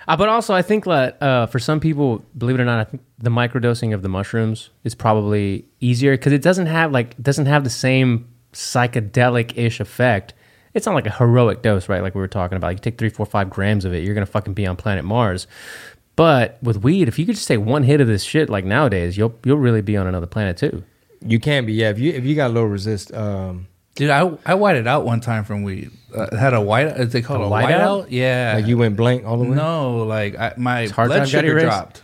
Uh, 0.07 0.15
but 0.15 0.29
also, 0.29 0.53
I 0.53 0.61
think 0.61 0.85
that 0.85 1.21
uh, 1.21 1.47
for 1.47 1.59
some 1.59 1.81
people, 1.81 2.23
believe 2.37 2.57
it 2.57 2.61
or 2.61 2.65
not, 2.65 2.79
I 2.79 2.85
think 2.85 3.03
the 3.17 3.29
microdosing 3.29 3.93
of 3.93 4.03
the 4.03 4.09
mushrooms 4.09 4.69
is 4.85 4.95
probably 4.95 5.65
easier 5.81 6.13
because 6.13 6.31
it 6.31 6.41
doesn't 6.41 6.67
have 6.67 6.93
like 6.93 7.21
doesn't 7.21 7.47
have 7.47 7.65
the 7.65 7.69
same 7.69 8.29
psychedelic 8.53 9.57
ish 9.57 9.81
effect. 9.81 10.33
It's 10.73 10.85
not 10.85 10.95
like 10.95 11.07
a 11.07 11.11
heroic 11.11 11.61
dose, 11.61 11.89
right? 11.89 12.01
Like 12.01 12.15
we 12.15 12.21
were 12.21 12.27
talking 12.29 12.55
about. 12.55 12.69
You 12.69 12.77
take 12.77 12.97
three, 12.97 13.09
four, 13.09 13.25
five 13.25 13.49
grams 13.49 13.83
of 13.83 13.93
it, 13.93 14.03
you're 14.03 14.13
gonna 14.13 14.25
fucking 14.25 14.53
be 14.53 14.65
on 14.65 14.77
planet 14.77 15.03
Mars. 15.03 15.45
But 16.15 16.57
with 16.61 16.77
weed, 16.83 17.07
if 17.07 17.19
you 17.19 17.25
could 17.25 17.35
just 17.35 17.47
take 17.47 17.59
one 17.59 17.83
hit 17.83 17.99
of 18.01 18.07
this 18.07 18.23
shit, 18.23 18.49
like 18.49 18.63
nowadays, 18.65 19.17
you'll 19.17 19.35
you'll 19.43 19.57
really 19.57 19.81
be 19.81 19.97
on 19.97 20.07
another 20.07 20.27
planet 20.27 20.57
too. 20.57 20.83
You 21.25 21.39
can 21.39 21.65
be. 21.65 21.73
Yeah, 21.73 21.89
if 21.89 21.99
you 21.99 22.11
if 22.13 22.23
you 22.23 22.35
got 22.35 22.51
low 22.51 22.63
resist, 22.63 23.13
um, 23.13 23.67
Dude, 23.95 24.09
I 24.09 24.29
I 24.45 24.55
whited 24.55 24.87
out 24.87 25.05
one 25.05 25.21
time 25.21 25.45
from 25.45 25.63
weed. 25.63 25.89
Uh, 26.13 26.35
had 26.35 26.53
a 26.53 26.59
white. 26.61 26.87
Is 26.87 27.13
they 27.13 27.21
called 27.21 27.41
A 27.41 27.45
a, 27.45 27.49
whiteout? 27.49 27.69
whiteout? 27.69 28.07
Yeah. 28.09 28.53
like 28.57 28.67
you 28.67 28.77
went 28.77 28.97
blank 28.97 29.25
all 29.25 29.37
the 29.37 29.45
way, 29.45 29.55
no, 29.55 30.03
like 30.03 30.37
I, 30.37 30.53
my 30.57 30.87
hard 30.87 31.07
blood 31.07 31.19
time 31.19 31.27
sugar 31.27 31.47
erased? 31.51 31.65
dropped. 31.65 32.01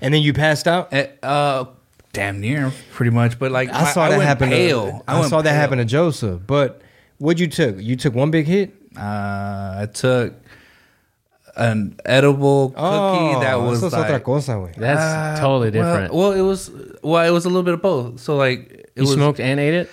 and 0.00 0.12
then 0.12 0.22
you 0.22 0.32
passed 0.32 0.66
out. 0.66 0.92
Eh, 0.92 1.06
uh, 1.22 1.66
damn 2.12 2.40
near, 2.40 2.72
pretty 2.92 3.10
much. 3.12 3.38
But 3.38 3.52
like 3.52 3.68
I 3.70 3.82
my- 3.84 3.90
saw 3.92 4.08
that 4.08 4.16
went 4.18 4.28
happen. 4.28 4.48
Pale. 4.48 4.86
To, 4.86 5.02
I, 5.06 5.18
went 5.20 5.30
saw 5.30 5.40
that 5.42 5.52
happen 5.52 5.78
to 5.78 5.84
Joseph. 5.84 6.42
But 6.44 6.82
what 7.18 7.38
you 7.38 7.46
took? 7.46 7.80
You 7.80 7.94
took 7.94 8.14
one 8.14 8.32
big 8.32 8.46
hit. 8.46 8.74
Uh, 8.96 9.00
I 9.82 9.88
took 9.92 10.34
an 11.58 11.98
edible 12.04 12.70
cookie 12.70 12.80
Oh, 13.36 13.40
that 13.40 13.60
was 13.60 13.78
eso 13.82 13.88
es 13.88 13.94
otra 13.94 14.10
like, 14.10 14.22
cosa, 14.24 14.52
güey. 14.52 14.74
That's 14.76 15.00
uh, 15.00 15.40
totally 15.40 15.70
well- 15.70 15.92
different. 15.92 16.14
Well, 16.14 16.32
it 16.32 16.42
was 16.42 16.70
well, 17.02 17.24
it 17.26 17.30
was 17.30 17.44
a 17.44 17.48
little 17.48 17.62
bit 17.62 17.74
of 17.74 17.82
both. 17.82 18.20
So 18.20 18.36
like 18.36 18.70
it 18.70 18.90
you 18.96 19.02
was 19.02 19.12
smoked 19.12 19.40
and 19.40 19.60
ate 19.60 19.74
it. 19.74 19.90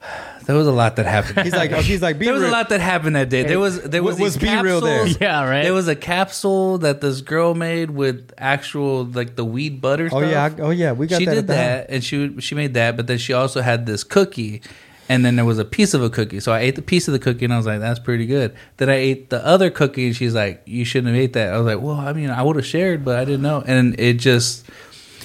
there 0.46 0.56
was 0.56 0.66
a 0.66 0.72
lot 0.72 0.96
that 0.96 1.06
happened. 1.06 1.40
He's 1.44 1.52
like, 1.52 1.72
oh, 1.72 1.80
he's 1.80 2.02
like, 2.02 2.18
be 2.20 2.26
there 2.26 2.34
was 2.34 2.42
a 2.42 2.50
lot 2.50 2.68
that 2.68 2.80
happened 2.80 3.16
that 3.16 3.28
day. 3.28 3.42
There 3.42 3.58
was 3.58 3.82
there 3.82 4.02
was, 4.02 4.18
Was 4.18 4.34
these 4.34 4.42
B-Real 4.42 4.80
there? 4.80 5.06
Yeah, 5.06 5.48
right. 5.48 5.62
There 5.62 5.74
was 5.74 5.88
a 5.88 5.96
capsule 5.96 6.78
that 6.78 7.00
this 7.00 7.20
girl 7.20 7.54
made 7.54 7.90
with 7.90 8.32
actual 8.38 9.04
like 9.04 9.36
the 9.36 9.44
weed 9.44 9.80
butter. 9.80 10.06
Oh 10.12 10.20
stuff. 10.20 10.30
yeah, 10.58 10.64
oh 10.64 10.70
yeah, 10.70 10.92
we 10.92 11.06
got 11.06 11.18
she 11.18 11.24
that. 11.26 11.34
did 11.34 11.38
at 11.38 11.46
the 11.46 11.56
house. 11.56 11.64
that, 11.64 11.90
and 11.90 12.04
she 12.04 12.40
she 12.40 12.54
made 12.54 12.74
that. 12.74 12.96
But 12.96 13.06
then 13.06 13.18
she 13.18 13.32
also 13.32 13.60
had 13.60 13.86
this 13.86 14.04
cookie, 14.04 14.62
and 15.08 15.24
then 15.24 15.36
there 15.36 15.44
was 15.44 15.58
a 15.58 15.64
piece 15.64 15.94
of 15.94 16.02
a 16.02 16.10
cookie. 16.10 16.40
So 16.40 16.52
I 16.52 16.60
ate 16.60 16.76
the 16.76 16.82
piece 16.82 17.08
of 17.08 17.12
the 17.12 17.18
cookie, 17.18 17.44
and 17.44 17.54
I 17.54 17.56
was 17.56 17.66
like, 17.66 17.80
"That's 17.80 18.00
pretty 18.00 18.26
good." 18.26 18.54
Then 18.78 18.90
I 18.90 18.94
ate 18.96 19.30
the 19.30 19.44
other 19.46 19.70
cookie, 19.70 20.06
and 20.06 20.16
she's 20.16 20.34
like, 20.34 20.62
"You 20.66 20.84
shouldn't 20.84 21.14
have 21.14 21.22
ate 21.22 21.32
that." 21.34 21.52
I 21.52 21.58
was 21.58 21.66
like, 21.66 21.82
"Well, 21.82 21.96
I 21.96 22.12
mean, 22.12 22.30
I 22.30 22.42
would 22.42 22.56
have 22.56 22.66
shared, 22.66 23.04
but 23.04 23.18
I 23.18 23.24
didn't 23.24 23.42
know." 23.42 23.62
And 23.66 23.98
it 24.00 24.14
just 24.14 24.66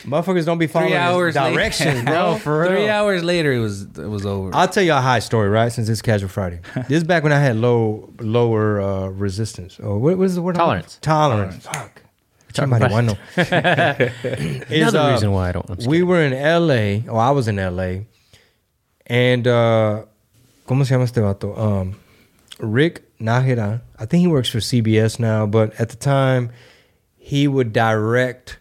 Motherfuckers 0.04 0.46
don't 0.46 0.58
be 0.58 0.66
following 0.68 0.92
three 0.92 0.98
hours 0.98 1.36
later- 1.36 1.54
directions, 1.54 2.04
bro. 2.06 2.36
for 2.38 2.66
three 2.68 2.90
hours 2.90 3.24
later, 3.24 3.52
it 3.52 3.60
was 3.60 3.84
it 3.84 3.98
was 4.10 4.26
over. 4.26 4.50
I'll 4.54 4.68
tell 4.68 4.84
you 4.84 4.94
a 4.94 5.02
high 5.02 5.20
story, 5.20 5.48
right? 5.50 5.72
Since 5.72 5.90
it's 5.90 6.02
Casual 6.02 6.30
Friday. 6.30 6.60
this 6.76 6.98
is 6.98 7.04
back 7.04 7.22
when 7.24 7.32
I 7.32 7.40
had 7.40 7.56
low, 7.58 8.10
lower 8.20 8.82
uh, 8.82 9.08
resistance. 9.10 9.80
Or 9.80 10.00
what 10.00 10.18
was 10.18 10.36
the 10.36 10.42
word? 10.42 10.56
Tolerance. 10.56 10.98
Tolerance. 11.02 11.66
Fuck. 11.68 12.02
Somebody 12.54 12.86
about- 12.86 12.92
want 12.92 13.10
to 13.10 13.44
know. 13.44 14.10
Another 14.70 15.00
uh, 15.00 15.12
reason 15.12 15.32
why 15.32 15.50
I 15.50 15.52
don't. 15.52 15.70
I'm 15.70 15.86
we 15.86 16.02
were 16.04 16.22
in 16.24 16.34
L.A. 16.34 17.06
Oh, 17.08 17.18
I 17.18 17.30
was 17.32 17.48
in 17.48 17.60
L.A. 17.60 18.08
And 19.12 19.46
uh, 19.46 20.06
¿cómo 20.66 20.86
se 20.86 20.94
llama 20.94 21.04
este 21.04 21.16
vato? 21.16 21.58
Um, 21.58 22.00
Rick 22.60 23.04
Nájera. 23.20 23.82
I 24.00 24.06
think 24.06 24.22
he 24.22 24.28
works 24.28 24.48
for 24.48 24.60
CBS 24.60 25.20
now, 25.20 25.46
but 25.46 25.78
at 25.78 25.90
the 25.90 25.98
time, 25.98 26.50
he 27.18 27.46
would 27.46 27.74
direct 27.74 28.60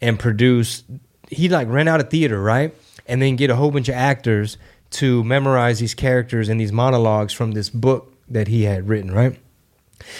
and 0.00 0.20
produce. 0.20 0.84
He 1.28 1.48
like 1.48 1.66
rent 1.66 1.88
out 1.88 2.00
a 2.00 2.04
theater, 2.04 2.40
right? 2.40 2.72
And 3.08 3.20
then 3.20 3.34
get 3.34 3.50
a 3.50 3.56
whole 3.56 3.72
bunch 3.72 3.88
of 3.88 3.96
actors 3.96 4.56
to 4.90 5.24
memorize 5.24 5.80
these 5.80 5.94
characters 5.94 6.48
and 6.48 6.60
these 6.60 6.70
monologues 6.70 7.32
from 7.32 7.50
this 7.50 7.68
book 7.68 8.14
that 8.28 8.46
he 8.46 8.62
had 8.62 8.88
written, 8.88 9.10
right? 9.10 9.36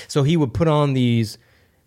So 0.08 0.24
he 0.24 0.36
would 0.36 0.54
put 0.54 0.66
on 0.66 0.94
these 0.94 1.38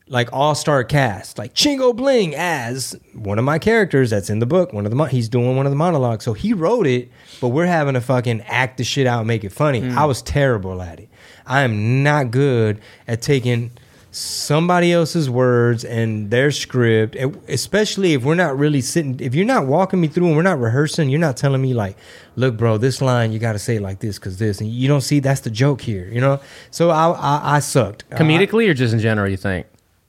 like 0.08 0.30
all 0.32 0.54
star 0.54 0.84
cast, 0.84 1.38
like 1.38 1.54
Chingo 1.56 1.96
Bling 1.96 2.36
as 2.36 2.96
one 3.14 3.40
of 3.40 3.46
my 3.46 3.58
characters 3.58 4.12
that's 4.12 4.30
in 4.30 4.40
the 4.40 4.46
book. 4.46 4.72
One 4.72 4.86
of 4.86 4.92
the 4.92 4.96
mon- 4.96 5.10
he's 5.10 5.30
doing 5.30 5.56
one 5.56 5.66
of 5.66 5.72
the 5.72 5.78
monologues. 5.78 6.24
So 6.24 6.34
he 6.34 6.54
wrote 6.54 6.86
it, 6.86 7.10
but 7.42 7.50
we're 7.50 7.66
having 7.66 7.96
to 7.96 8.02
fucking 8.02 8.42
act 8.42 8.78
the 8.78 8.84
shit 8.84 9.08
out, 9.08 9.20
and 9.20 9.28
make 9.28 9.44
it 9.44 9.52
funny. 9.52 9.82
Hmm. 9.82 9.98
I 9.98 10.06
was 10.06 10.22
terrible 10.22 10.82
at 10.82 11.00
it. 11.00 11.10
I 11.48 11.62
am 11.62 12.04
not 12.04 12.32
good 12.32 12.80
at 13.08 13.22
taking 13.22 13.72
somebody 14.12 14.94
else's 14.94 15.30
words 15.30 15.84
and 15.84 16.30
their 16.32 16.50
script, 16.50 17.16
and 17.16 17.42
especially 17.50 18.14
if 18.14 18.24
we're 18.24 18.36
not 18.36 18.58
really 18.58 18.82
sitting. 18.82 19.20
If 19.20 19.36
you're 19.36 19.46
not 19.46 19.66
walking 19.66 20.00
me 20.00 20.08
through 20.08 20.28
and 20.28 20.36
we're 20.36 20.44
not 20.44 20.60
rehearsing, 20.60 21.10
you're 21.10 21.20
not 21.20 21.36
telling 21.36 21.62
me 21.62 21.74
like, 21.74 21.98
"Look, 22.36 22.58
bro, 22.58 22.78
this 22.78 23.02
line 23.02 23.32
you 23.32 23.40
got 23.40 23.54
to 23.54 23.60
say 23.60 23.80
like 23.80 24.00
this 24.00 24.18
because 24.18 24.38
this," 24.38 24.62
and 24.62 24.70
you 24.70 24.88
don't 24.88 25.02
see 25.02 25.20
that's 25.20 25.42
the 25.42 25.50
joke 25.50 25.82
here, 25.82 26.08
you 26.08 26.22
know. 26.22 26.40
So 26.72 26.92
I 26.92 27.10
I, 27.10 27.56
I 27.56 27.60
sucked 27.60 28.06
uh, 28.12 28.18
comedically 28.18 28.70
or 28.70 28.74
just 28.74 28.94
in 28.94 29.00
general. 29.00 29.30
You 29.30 29.38
think? 29.38 29.66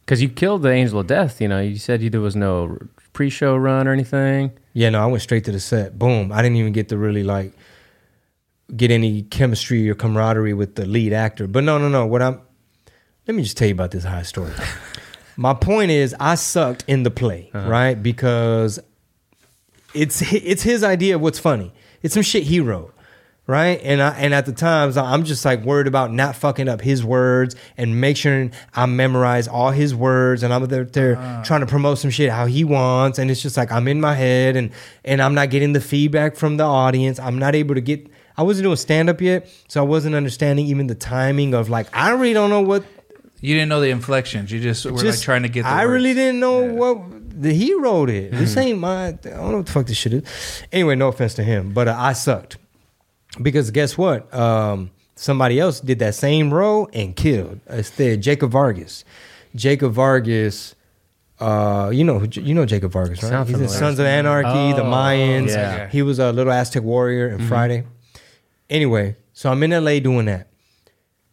Because 0.07 0.23
you 0.23 0.29
killed 0.29 0.63
the 0.63 0.71
Angel 0.71 1.01
of 1.01 1.09
Death. 1.09 1.41
You 1.41 1.49
know, 1.49 1.61
you 1.61 1.77
said 1.77 2.01
you 2.01 2.09
there 2.09 2.21
was 2.21 2.37
no 2.37 2.79
pre-show 3.13 3.57
run 3.57 3.89
or 3.89 3.93
anything. 3.93 4.53
Yeah, 4.73 4.91
no, 4.91 5.03
I 5.03 5.07
went 5.07 5.21
straight 5.21 5.45
to 5.45 5.53
the 5.53 5.59
set. 5.59 5.99
Boom. 5.99 6.31
I 6.31 6.43
didn't 6.43 6.57
even 6.57 6.73
get 6.73 6.89
to 6.91 6.97
really 6.97 7.25
like 7.25 7.53
get 8.75 8.91
any 8.93 9.23
chemistry 9.23 9.91
or 9.91 9.95
camaraderie 9.95 10.55
with 10.55 10.77
the 10.77 10.87
lead 10.87 11.13
actor. 11.13 11.49
But 11.49 11.65
no, 11.65 11.77
no, 11.79 11.89
no. 11.89 12.07
What 12.07 12.23
I'm 12.23 12.41
let 13.27 13.35
me 13.35 13.43
just 13.43 13.57
tell 13.57 13.67
you 13.67 13.75
about 13.75 13.91
this 13.91 14.05
high 14.05 14.23
story. 14.23 14.53
My 15.37 15.53
point 15.53 15.91
is 15.91 16.15
I 16.21 16.37
sucked 16.37 16.85
in 16.87 17.03
the 17.03 17.11
play, 17.11 17.51
uh-huh. 17.53 17.69
right? 17.69 18.01
Because 18.01 18.79
it's 19.93 20.23
it's 20.33 20.63
his 20.63 20.85
idea 20.85 21.17
of 21.17 21.21
what's 21.21 21.41
funny. 21.41 21.73
It's 22.03 22.15
some 22.15 22.23
shit 22.23 22.45
he 22.45 22.61
wrote. 22.61 22.95
Right. 23.49 23.81
And 23.85 24.03
I, 24.03 24.11
and 24.19 24.35
at 24.35 24.45
the 24.45 24.53
times 24.53 24.97
I'm 24.97 25.23
just 25.23 25.45
like 25.45 25.63
worried 25.63 25.87
about 25.87 26.13
not 26.13 26.35
fucking 26.35 26.69
up 26.69 26.81
his 26.81 27.05
words 27.05 27.55
and 27.77 28.01
make 28.01 28.17
sure 28.17 28.51
I 28.75 28.87
memorize 28.87 29.47
all 29.47 29.71
his 29.71 29.95
words 29.95 30.43
and 30.43 30.53
I'm 30.53 30.67
there, 30.67 30.85
there 30.85 31.15
trying 31.45 31.61
to 31.61 31.67
promote 31.67 31.99
some 31.99 32.11
shit 32.11 32.31
how 32.31 32.47
he 32.47 32.65
wants. 32.65 33.21
And 33.21 33.31
it's 33.31 33.41
just 33.41 33.57
like 33.57 33.71
I'm 33.71 33.87
in 33.87 34.01
my 34.01 34.15
head 34.15 34.57
and 34.57 34.73
and 35.05 35.23
I'm 35.23 35.35
not 35.35 35.51
getting 35.51 35.75
the 35.75 35.81
feedback 35.81 36.35
from 36.35 36.57
the 36.57 36.65
audience. 36.65 37.21
I'm 37.21 37.39
not 37.39 37.55
able 37.55 37.77
to 37.77 37.81
get 37.81 38.09
I 38.37 38.43
wasn't 38.43 38.65
doing 38.65 38.77
stand 38.77 39.09
up 39.09 39.21
yet, 39.21 39.49
so 39.69 39.81
I 39.81 39.87
wasn't 39.87 40.17
understanding 40.17 40.67
even 40.67 40.89
the 40.89 40.97
timing 40.97 41.55
of 41.55 41.69
like 41.71 41.87
I 41.97 42.11
really 42.11 42.33
don't 42.35 42.51
know 42.51 42.63
what. 42.63 42.85
You 43.41 43.55
didn't 43.55 43.69
know 43.69 43.81
the 43.81 43.91
inflections. 43.91 44.51
You 44.51 44.61
just 44.61 44.85
were 44.87 44.91
like 44.93 45.21
trying 45.21 45.43
to 45.45 45.49
get. 45.49 45.63
The 45.63 45.69
I 45.69 45.85
words. 45.85 45.93
really 45.93 46.15
didn't 46.15 46.41
know 46.41 46.65
Yeah. 46.65 46.73
what 46.73 47.43
the 47.43 47.53
he 47.55 47.75
wrote 47.75 48.11
it. 48.11 48.33
This 48.33 48.57
ain't 48.57 48.81
my. 48.81 49.07
I 49.09 49.13
don't 49.13 49.51
know 49.53 49.57
what 49.59 49.67
the 49.67 49.73
fuck 49.73 49.87
this 49.87 49.97
shit 49.99 50.15
is. 50.15 50.63
Anyway, 50.73 50.97
no 50.97 51.09
offense 51.09 51.35
to 51.35 51.45
him, 51.45 51.73
but 51.73 51.87
uh, 51.87 51.95
I 51.97 52.13
sucked 52.13 52.57
because 53.41 53.71
guess 53.71 53.97
what? 53.99 54.33
Um, 54.35 54.91
somebody 55.15 55.59
else 55.61 55.81
did 55.81 55.99
that 56.01 56.15
same 56.15 56.53
role 56.53 56.89
and 56.93 57.15
killed. 57.17 57.61
Instead, 57.69 58.23
Jacob 58.23 58.51
Vargas. 58.51 59.05
Jacob 59.55 59.93
Vargas. 59.93 60.75
Uh, 61.39 61.91
you 61.93 62.03
know, 62.03 62.23
you 62.33 62.55
know 62.55 62.65
Jacob 62.65 62.93
Vargas, 62.93 63.23
right? 63.23 63.29
Sound 63.29 63.49
He's 63.49 63.61
in. 63.61 63.69
Sons 63.69 63.99
of 63.99 64.07
Anarchy, 64.07 64.73
The 64.75 64.83
Oh, 64.83 64.91
Mayans. 64.91 65.49
yeah. 65.49 65.89
He 65.89 66.01
was 66.03 66.19
a 66.19 66.33
little 66.33 66.53
Aztec 66.53 66.83
warrior 66.83 67.29
in 67.29 67.47
Friday. 67.47 67.85
Anyway, 68.71 69.17
so 69.35 69.51
I'm 69.51 69.63
in 69.63 69.71
LA 69.71 70.01
doing 70.01 70.25
that, 70.27 70.49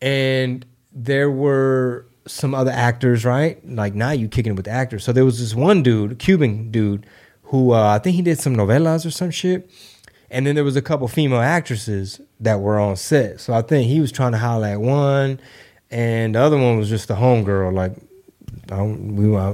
and 0.02 0.66
there 0.92 1.32
were 1.32 2.06
some 2.28 2.54
other 2.54 2.72
actors, 2.72 3.26
right? 3.26 3.66
Like 3.68 3.96
now 3.96 4.12
you 4.12 4.28
kicking 4.28 4.54
it 4.54 4.56
with 4.56 4.68
actors. 4.68 5.04
So 5.04 5.12
there 5.14 5.26
was 5.26 5.40
this 5.40 5.56
one 5.56 5.84
dude, 5.84 6.20
Cuban 6.20 6.70
dude, 6.72 7.06
who 7.44 7.72
uh, 7.72 7.96
I 7.96 8.00
think 8.00 8.16
he 8.16 8.22
did 8.22 8.40
some 8.40 8.56
novellas 8.56 9.06
or 9.06 9.12
some 9.12 9.32
shit. 9.32 9.70
And 10.34 10.46
then 10.48 10.56
there 10.56 10.64
was 10.64 10.76
a 10.76 10.82
couple 10.82 11.08
female 11.08 11.40
actresses 11.40 12.20
that 12.40 12.60
were 12.60 12.80
on 12.80 12.96
set. 12.96 13.40
So 13.40 13.54
I 13.54 13.62
think 13.62 13.88
he 13.88 14.02
was 14.02 14.12
trying 14.12 14.34
to 14.34 14.38
holler 14.38 14.68
at 14.68 14.82
one, 14.82 15.40
and 15.92 16.36
the 16.36 16.40
other 16.40 16.58
one 16.58 16.78
was 16.78 16.90
just 16.90 17.08
the 17.08 17.16
homegirl. 17.16 17.74
Like, 17.74 17.94
I 18.72 18.82
we 18.82 19.36
uh, 19.36 19.54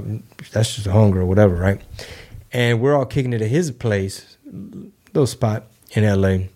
that's 0.50 0.74
just 0.74 0.86
a 0.86 0.90
homegirl, 0.90 1.26
whatever, 1.26 1.54
right? 1.54 1.80
And 2.52 2.80
we're 2.80 2.96
all 2.96 3.06
kicking 3.06 3.32
it 3.32 3.42
at 3.42 3.48
his 3.48 3.70
place, 3.70 4.36
little 5.12 5.26
spot 5.26 5.66
in 5.92 6.02
L.A 6.02 6.48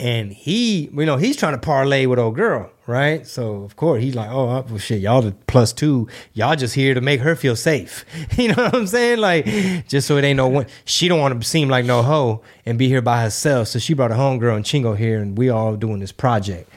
and 0.00 0.32
he, 0.32 0.88
you 0.92 1.06
know, 1.06 1.16
he's 1.16 1.36
trying 1.36 1.52
to 1.52 1.58
parlay 1.58 2.06
with 2.06 2.18
old 2.18 2.34
girl, 2.34 2.70
right? 2.86 3.24
So 3.26 3.62
of 3.62 3.76
course 3.76 4.02
he's 4.02 4.16
like, 4.16 4.30
oh 4.30 4.46
well, 4.46 4.78
shit, 4.78 5.00
y'all 5.00 5.22
the 5.22 5.32
plus 5.46 5.72
two, 5.72 6.08
y'all 6.34 6.56
just 6.56 6.74
here 6.74 6.92
to 6.92 7.00
make 7.00 7.20
her 7.20 7.36
feel 7.36 7.56
safe. 7.56 8.04
You 8.36 8.48
know 8.48 8.64
what 8.64 8.74
I'm 8.74 8.86
saying? 8.86 9.18
Like 9.18 9.46
just 9.86 10.08
so 10.08 10.16
it 10.16 10.24
ain't 10.24 10.36
no 10.36 10.48
one. 10.48 10.66
She 10.84 11.08
don't 11.08 11.20
want 11.20 11.40
to 11.40 11.48
seem 11.48 11.68
like 11.68 11.84
no 11.84 12.02
hoe 12.02 12.42
and 12.66 12.78
be 12.78 12.88
here 12.88 13.00
by 13.00 13.22
herself. 13.22 13.68
So 13.68 13.78
she 13.78 13.94
brought 13.94 14.10
a 14.10 14.14
homegirl 14.14 14.56
and 14.56 14.64
Chingo 14.64 14.96
here, 14.96 15.20
and 15.20 15.38
we 15.38 15.48
all 15.48 15.76
doing 15.76 16.00
this 16.00 16.12
project. 16.12 16.68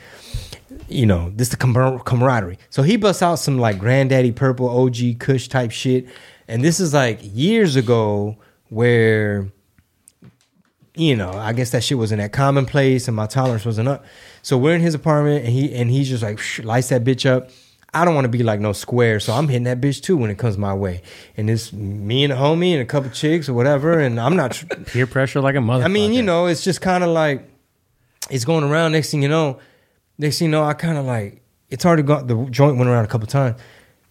You 0.87 1.05
know, 1.05 1.31
this 1.35 1.49
the 1.49 1.57
camar- 1.57 1.99
camaraderie. 1.99 2.57
So 2.69 2.81
he 2.83 2.95
busts 2.95 3.21
out 3.21 3.35
some 3.35 3.57
like 3.57 3.77
Granddaddy 3.79 4.31
Purple 4.31 4.69
OG 4.69 5.19
Kush 5.19 5.47
type 5.47 5.71
shit, 5.71 6.07
and 6.47 6.63
this 6.63 6.79
is 6.79 6.93
like 6.93 7.19
years 7.21 7.75
ago 7.75 8.37
where 8.69 9.51
you 10.99 11.15
know, 11.15 11.31
I 11.31 11.53
guess 11.53 11.71
that 11.71 11.83
shit 11.83 11.97
wasn't 11.97 12.19
that 12.21 12.33
commonplace 12.33 13.07
and 13.07 13.15
my 13.15 13.25
tolerance 13.25 13.65
wasn't 13.65 13.87
up. 13.87 14.03
So 14.41 14.57
we're 14.57 14.75
in 14.75 14.81
his 14.81 14.93
apartment 14.93 15.45
and 15.45 15.53
he 15.53 15.73
and 15.73 15.89
he's 15.89 16.09
just 16.09 16.23
like 16.23 16.39
lights 16.63 16.89
that 16.89 17.03
bitch 17.03 17.25
up. 17.29 17.49
I 17.93 18.05
don't 18.05 18.13
want 18.13 18.25
to 18.25 18.29
be 18.29 18.43
like 18.43 18.59
no 18.59 18.71
square, 18.73 19.19
so 19.19 19.33
I'm 19.33 19.47
hitting 19.47 19.63
that 19.63 19.81
bitch 19.81 20.01
too 20.01 20.15
when 20.15 20.29
it 20.29 20.37
comes 20.37 20.57
my 20.57 20.73
way. 20.73 21.01
And 21.37 21.49
it's 21.49 21.73
me 21.73 22.23
and 22.23 22.31
a 22.31 22.35
homie 22.35 22.73
and 22.73 22.81
a 22.81 22.85
couple 22.85 23.09
chicks 23.09 23.49
or 23.49 23.53
whatever, 23.53 23.99
and 23.99 24.19
I'm 24.19 24.35
not. 24.35 24.51
tr- 24.51 24.65
Peer 24.85 25.07
pressure 25.07 25.41
like 25.41 25.55
a 25.55 25.61
mother. 25.61 25.85
I 25.85 25.87
mean, 25.87 26.13
you 26.13 26.21
know, 26.21 26.45
it's 26.45 26.63
just 26.63 26.81
kind 26.81 27.03
of 27.03 27.09
like 27.09 27.49
it's 28.29 28.45
going 28.45 28.63
around. 28.63 28.91
Next 28.91 29.09
thing 29.09 29.23
you 29.23 29.29
know, 29.29 29.59
next 30.19 30.37
thing 30.37 30.47
you 30.47 30.51
know, 30.51 30.63
I 30.63 30.73
kind 30.73 30.97
of 30.97 31.05
like 31.05 31.41
it's 31.69 31.85
already 31.85 32.03
got 32.03 32.27
the 32.27 32.45
joint 32.51 32.77
went 32.77 32.89
around 32.89 33.05
a 33.05 33.07
couple 33.07 33.25
times. 33.25 33.59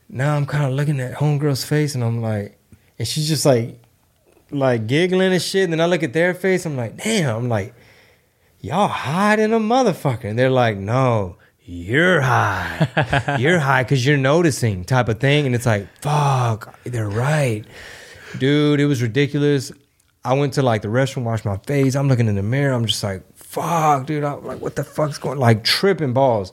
Now 0.08 0.34
I'm 0.34 0.46
kind 0.46 0.64
of 0.64 0.72
looking 0.72 0.98
at 1.00 1.14
homegirl's 1.14 1.64
face, 1.64 1.94
and 1.94 2.02
I'm 2.02 2.20
like, 2.20 2.58
and 2.98 3.06
she's 3.06 3.28
just 3.28 3.46
like, 3.46 3.78
like 4.50 4.86
giggling 4.86 5.32
and 5.32 5.42
shit. 5.42 5.64
And 5.64 5.72
then 5.72 5.80
I 5.80 5.86
look 5.86 6.02
at 6.02 6.12
their 6.12 6.34
face, 6.34 6.66
I'm 6.66 6.76
like, 6.76 6.96
damn, 6.96 7.36
I'm 7.36 7.48
like, 7.48 7.74
y'all 8.60 8.88
high 8.88 9.36
than 9.36 9.52
a 9.52 9.58
motherfucker. 9.58 10.24
And 10.24 10.38
they're 10.38 10.50
like, 10.50 10.76
no, 10.76 11.36
you're 11.60 12.20
high. 12.20 13.36
you're 13.40 13.58
high 13.58 13.82
because 13.82 14.04
you're 14.06 14.16
noticing 14.16 14.84
type 14.84 15.08
of 15.08 15.20
thing. 15.20 15.46
And 15.46 15.54
it's 15.54 15.66
like, 15.66 15.86
fuck, 16.00 16.78
they're 16.84 17.08
right. 17.08 17.64
Dude, 18.38 18.80
it 18.80 18.86
was 18.86 19.02
ridiculous. 19.02 19.72
I 20.24 20.34
went 20.34 20.54
to 20.54 20.62
like 20.62 20.82
the 20.82 20.88
restroom, 20.88 21.24
washed 21.24 21.44
my 21.44 21.58
face. 21.58 21.94
I'm 21.94 22.08
looking 22.08 22.28
in 22.28 22.34
the 22.34 22.42
mirror. 22.42 22.74
I'm 22.74 22.86
just 22.86 23.02
like, 23.02 23.22
fuck, 23.36 24.06
dude. 24.06 24.24
I'm 24.24 24.44
like, 24.44 24.60
what 24.60 24.76
the 24.76 24.84
fuck's 24.84 25.18
going 25.18 25.38
Like 25.38 25.64
tripping 25.64 26.12
balls. 26.12 26.52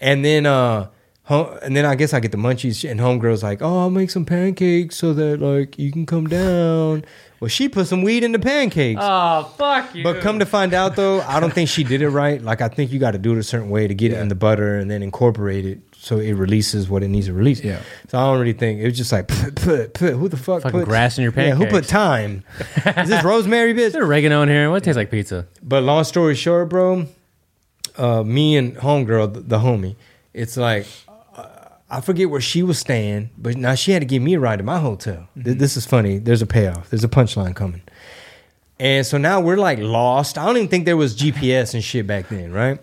And 0.00 0.24
then, 0.24 0.46
uh, 0.46 0.88
home, 1.28 1.58
and 1.62 1.76
then 1.76 1.84
I 1.84 1.94
guess 1.94 2.14
I 2.14 2.20
get 2.20 2.32
the 2.32 2.38
munchies, 2.38 2.88
and 2.90 2.98
homegirl's 2.98 3.42
like, 3.42 3.60
"Oh, 3.62 3.78
I'll 3.80 3.90
make 3.90 4.10
some 4.10 4.24
pancakes 4.24 4.96
so 4.96 5.12
that 5.14 5.40
like 5.40 5.78
you 5.78 5.92
can 5.92 6.06
come 6.06 6.26
down." 6.26 7.04
Well, 7.40 7.48
she 7.48 7.68
put 7.68 7.86
some 7.86 8.02
weed 8.02 8.24
in 8.24 8.32
the 8.32 8.38
pancakes. 8.38 9.00
Oh 9.02 9.44
fuck 9.56 9.94
you! 9.94 10.02
But 10.02 10.20
come 10.20 10.38
to 10.40 10.46
find 10.46 10.74
out, 10.74 10.96
though, 10.96 11.20
I 11.20 11.38
don't 11.38 11.52
think 11.52 11.68
she 11.68 11.84
did 11.84 12.02
it 12.02 12.08
right. 12.08 12.42
Like, 12.42 12.60
I 12.62 12.68
think 12.68 12.90
you 12.90 12.98
got 12.98 13.12
to 13.12 13.18
do 13.18 13.32
it 13.32 13.38
a 13.38 13.42
certain 13.44 13.70
way 13.70 13.86
to 13.86 13.94
get 13.94 14.12
it 14.12 14.18
in 14.18 14.28
the 14.28 14.34
butter 14.34 14.78
and 14.78 14.90
then 14.90 15.02
incorporate 15.02 15.64
it 15.66 15.78
so 16.00 16.18
it 16.18 16.32
releases 16.32 16.88
what 16.88 17.02
it 17.02 17.08
needs 17.08 17.26
to 17.26 17.32
release. 17.32 17.62
Yeah. 17.62 17.80
So 18.08 18.18
I 18.18 18.22
don't 18.26 18.40
really 18.40 18.52
think 18.54 18.80
it 18.80 18.84
was 18.86 18.96
just 18.96 19.12
like, 19.12 19.28
put, 19.28 19.54
put, 19.56 19.94
put 19.94 20.12
who 20.14 20.28
the 20.28 20.36
fuck 20.36 20.62
Fucking 20.62 20.80
put 20.80 20.88
grass 20.88 21.18
in 21.18 21.24
your 21.24 21.32
Yeah, 21.36 21.54
who 21.54 21.64
put 21.66 21.86
pancakes. 21.86 21.88
time? 21.88 22.44
Is 23.02 23.08
this 23.08 23.22
rosemary, 23.24 23.74
bitch? 23.74 23.78
Is 23.88 23.92
there 23.92 24.04
oregano 24.04 24.42
in 24.42 24.48
here? 24.48 24.70
What 24.70 24.84
tastes 24.84 24.96
like 24.96 25.10
pizza? 25.10 25.46
But 25.62 25.82
long 25.82 26.04
story 26.04 26.34
short, 26.36 26.68
bro, 26.70 27.06
uh, 27.96 28.22
me 28.22 28.56
and 28.56 28.76
homegirl, 28.76 29.34
the, 29.34 29.40
the 29.40 29.58
homie, 29.58 29.96
it's 30.32 30.56
like 30.56 30.86
I 31.90 32.00
forget 32.02 32.28
where 32.28 32.40
she 32.40 32.62
was 32.62 32.78
staying, 32.78 33.30
but 33.38 33.56
now 33.56 33.74
she 33.74 33.92
had 33.92 34.00
to 34.00 34.06
give 34.06 34.22
me 34.22 34.34
a 34.34 34.40
ride 34.40 34.56
to 34.58 34.62
my 34.62 34.78
hotel. 34.78 35.26
Th- 35.42 35.56
This 35.56 35.76
is 35.76 35.86
funny. 35.86 36.18
There's 36.18 36.42
a 36.42 36.46
payoff. 36.46 36.90
There's 36.90 37.04
a 37.04 37.08
punchline 37.08 37.54
coming. 37.56 37.82
And 38.78 39.06
so 39.06 39.16
now 39.18 39.40
we're 39.40 39.56
like 39.56 39.78
lost. 39.78 40.36
I 40.38 40.44
don't 40.46 40.56
even 40.56 40.68
think 40.68 40.84
there 40.84 40.96
was 40.96 41.16
GPS 41.16 41.74
and 41.74 41.82
shit 41.82 42.06
back 42.06 42.28
then, 42.28 42.52
right? 42.52 42.78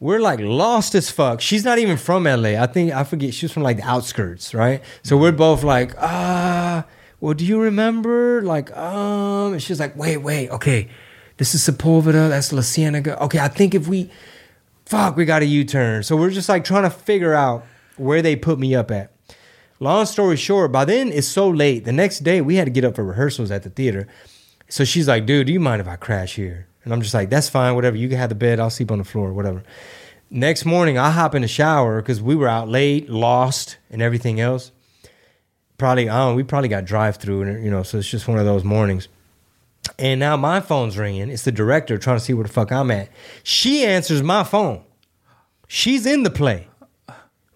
We're 0.00 0.20
like 0.20 0.40
lost 0.40 0.94
as 0.94 1.10
fuck. 1.10 1.40
She's 1.40 1.64
not 1.64 1.78
even 1.78 1.96
from 1.96 2.24
LA. 2.24 2.60
I 2.62 2.66
think 2.66 2.92
I 2.92 3.04
forget 3.04 3.32
she 3.32 3.46
was 3.46 3.52
from 3.52 3.62
like 3.62 3.78
the 3.78 3.84
outskirts, 3.84 4.52
right? 4.54 4.82
So 5.02 5.16
we're 5.16 5.32
both 5.32 5.64
like, 5.64 5.94
ah, 5.98 6.84
well, 7.20 7.32
do 7.34 7.44
you 7.46 7.60
remember? 7.60 8.42
Like, 8.42 8.76
um, 8.76 9.54
and 9.54 9.62
she's 9.62 9.80
like, 9.80 9.96
wait, 9.96 10.18
wait, 10.18 10.50
okay, 10.50 10.88
this 11.38 11.54
is 11.54 11.66
Sepulveda, 11.66 12.28
that's 12.28 12.52
La 12.52 12.60
Cienega. 12.60 13.20
Okay, 13.24 13.38
I 13.38 13.48
think 13.48 13.74
if 13.74 13.88
we, 13.88 14.10
fuck, 14.84 15.16
we 15.16 15.24
got 15.24 15.42
a 15.42 15.46
U-turn. 15.46 16.02
So 16.02 16.16
we're 16.16 16.30
just 16.30 16.48
like 16.50 16.64
trying 16.64 16.82
to 16.82 16.90
figure 16.90 17.32
out 17.34 17.64
where 17.96 18.22
they 18.22 18.36
put 18.36 18.58
me 18.58 18.74
up 18.74 18.90
at. 18.90 19.12
Long 19.80 20.06
story 20.06 20.36
short, 20.36 20.72
by 20.72 20.84
then 20.84 21.12
it's 21.12 21.26
so 21.26 21.48
late. 21.48 21.84
The 21.84 21.92
next 21.92 22.20
day 22.20 22.40
we 22.40 22.56
had 22.56 22.66
to 22.66 22.70
get 22.70 22.84
up 22.84 22.94
for 22.94 23.04
rehearsals 23.04 23.50
at 23.50 23.62
the 23.62 23.70
theater. 23.70 24.06
So 24.68 24.84
she's 24.84 25.08
like, 25.08 25.26
dude, 25.26 25.46
do 25.46 25.52
you 25.52 25.60
mind 25.60 25.80
if 25.80 25.88
I 25.88 25.96
crash 25.96 26.36
here? 26.36 26.66
And 26.84 26.92
I'm 26.92 27.00
just 27.00 27.14
like, 27.14 27.30
that's 27.30 27.48
fine, 27.48 27.74
whatever. 27.74 27.96
You 27.96 28.08
can 28.08 28.18
have 28.18 28.28
the 28.28 28.34
bed, 28.34 28.60
I'll 28.60 28.70
sleep 28.70 28.90
on 28.90 28.98
the 28.98 29.04
floor, 29.04 29.32
whatever. 29.32 29.62
Next 30.30 30.64
morning, 30.64 30.98
I 30.98 31.10
hop 31.10 31.34
in 31.34 31.42
the 31.42 31.48
shower 31.48 32.00
because 32.00 32.20
we 32.20 32.34
were 32.34 32.48
out 32.48 32.68
late, 32.68 33.08
lost, 33.08 33.78
and 33.90 34.02
everything 34.02 34.40
else. 34.40 34.72
Probably, 35.78 36.08
I 36.08 36.18
don't 36.18 36.32
know, 36.32 36.36
we 36.36 36.42
probably 36.42 36.68
got 36.68 36.84
drive 36.84 37.16
through, 37.16 37.42
and 37.42 37.64
you 37.64 37.70
know, 37.70 37.82
so 37.82 37.98
it's 37.98 38.08
just 38.08 38.28
one 38.28 38.38
of 38.38 38.44
those 38.44 38.64
mornings. 38.64 39.08
And 39.98 40.18
now 40.20 40.36
my 40.36 40.60
phone's 40.60 40.96
ringing. 40.96 41.30
It's 41.30 41.44
the 41.44 41.52
director 41.52 41.98
trying 41.98 42.16
to 42.16 42.24
see 42.24 42.32
where 42.34 42.44
the 42.44 42.52
fuck 42.52 42.72
I'm 42.72 42.90
at. 42.90 43.10
She 43.42 43.84
answers 43.84 44.22
my 44.22 44.44
phone. 44.44 44.82
She's 45.68 46.06
in 46.06 46.22
the 46.22 46.30
play, 46.30 46.68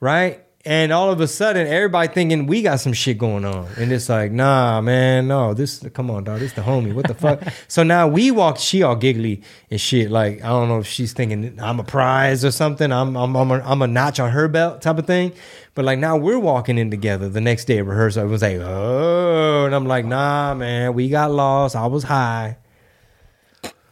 right? 0.01 0.45
And 0.65 0.93
all 0.93 1.11
of 1.11 1.21
a 1.21 1.29
sudden, 1.29 1.67
everybody 1.67 2.13
thinking 2.13 2.47
we 2.47 2.61
got 2.63 2.81
some 2.81 2.93
shit 2.93 3.17
going 3.17 3.45
on, 3.45 3.69
and 3.79 3.91
it's 3.91 4.09
like, 4.09 4.33
nah, 4.33 4.81
man, 4.83 5.29
no, 5.29 5.55
this, 5.55 5.79
come 5.95 6.11
on, 6.11 6.25
dog, 6.25 6.41
this 6.41 6.53
the 6.53 6.61
homie. 6.61 6.93
What 6.93 7.07
the 7.07 7.15
fuck? 7.15 7.41
so 7.69 7.85
now 7.85 8.07
we 8.09 8.31
walk. 8.33 8.59
She 8.59 8.83
all 8.83 8.97
giggly 8.97 9.43
and 9.71 9.81
shit. 9.81 10.11
Like 10.11 10.43
I 10.45 10.49
don't 10.49 10.69
know 10.69 10.81
if 10.81 10.87
she's 10.87 11.13
thinking 11.15 11.59
I'm 11.63 11.81
a 11.81 11.85
prize 11.85 12.45
or 12.45 12.51
something. 12.51 12.93
I'm 12.93 13.17
I'm 13.17 13.35
I'm 13.37 13.51
a, 13.51 13.61
I'm 13.63 13.81
a 13.83 13.87
notch 13.87 14.21
on 14.21 14.31
her 14.33 14.47
belt 14.49 14.83
type 14.83 14.99
of 14.99 15.07
thing. 15.07 15.33
But 15.75 15.85
like 15.87 16.01
now 16.01 16.17
we're 16.17 16.41
walking 16.41 16.77
in 16.77 16.91
together 16.91 17.29
the 17.31 17.41
next 17.41 17.65
day 17.67 17.79
at 17.79 17.87
rehearsal. 17.87 18.23
Everyone's 18.23 18.43
like, 18.43 18.59
oh, 18.59 19.65
and 19.65 19.75
I'm 19.75 19.87
like, 19.87 20.05
nah, 20.05 20.55
man, 20.55 20.93
we 20.93 21.09
got 21.09 21.31
lost. 21.31 21.77
I 21.77 21.87
was 21.87 22.03
high. 22.03 22.59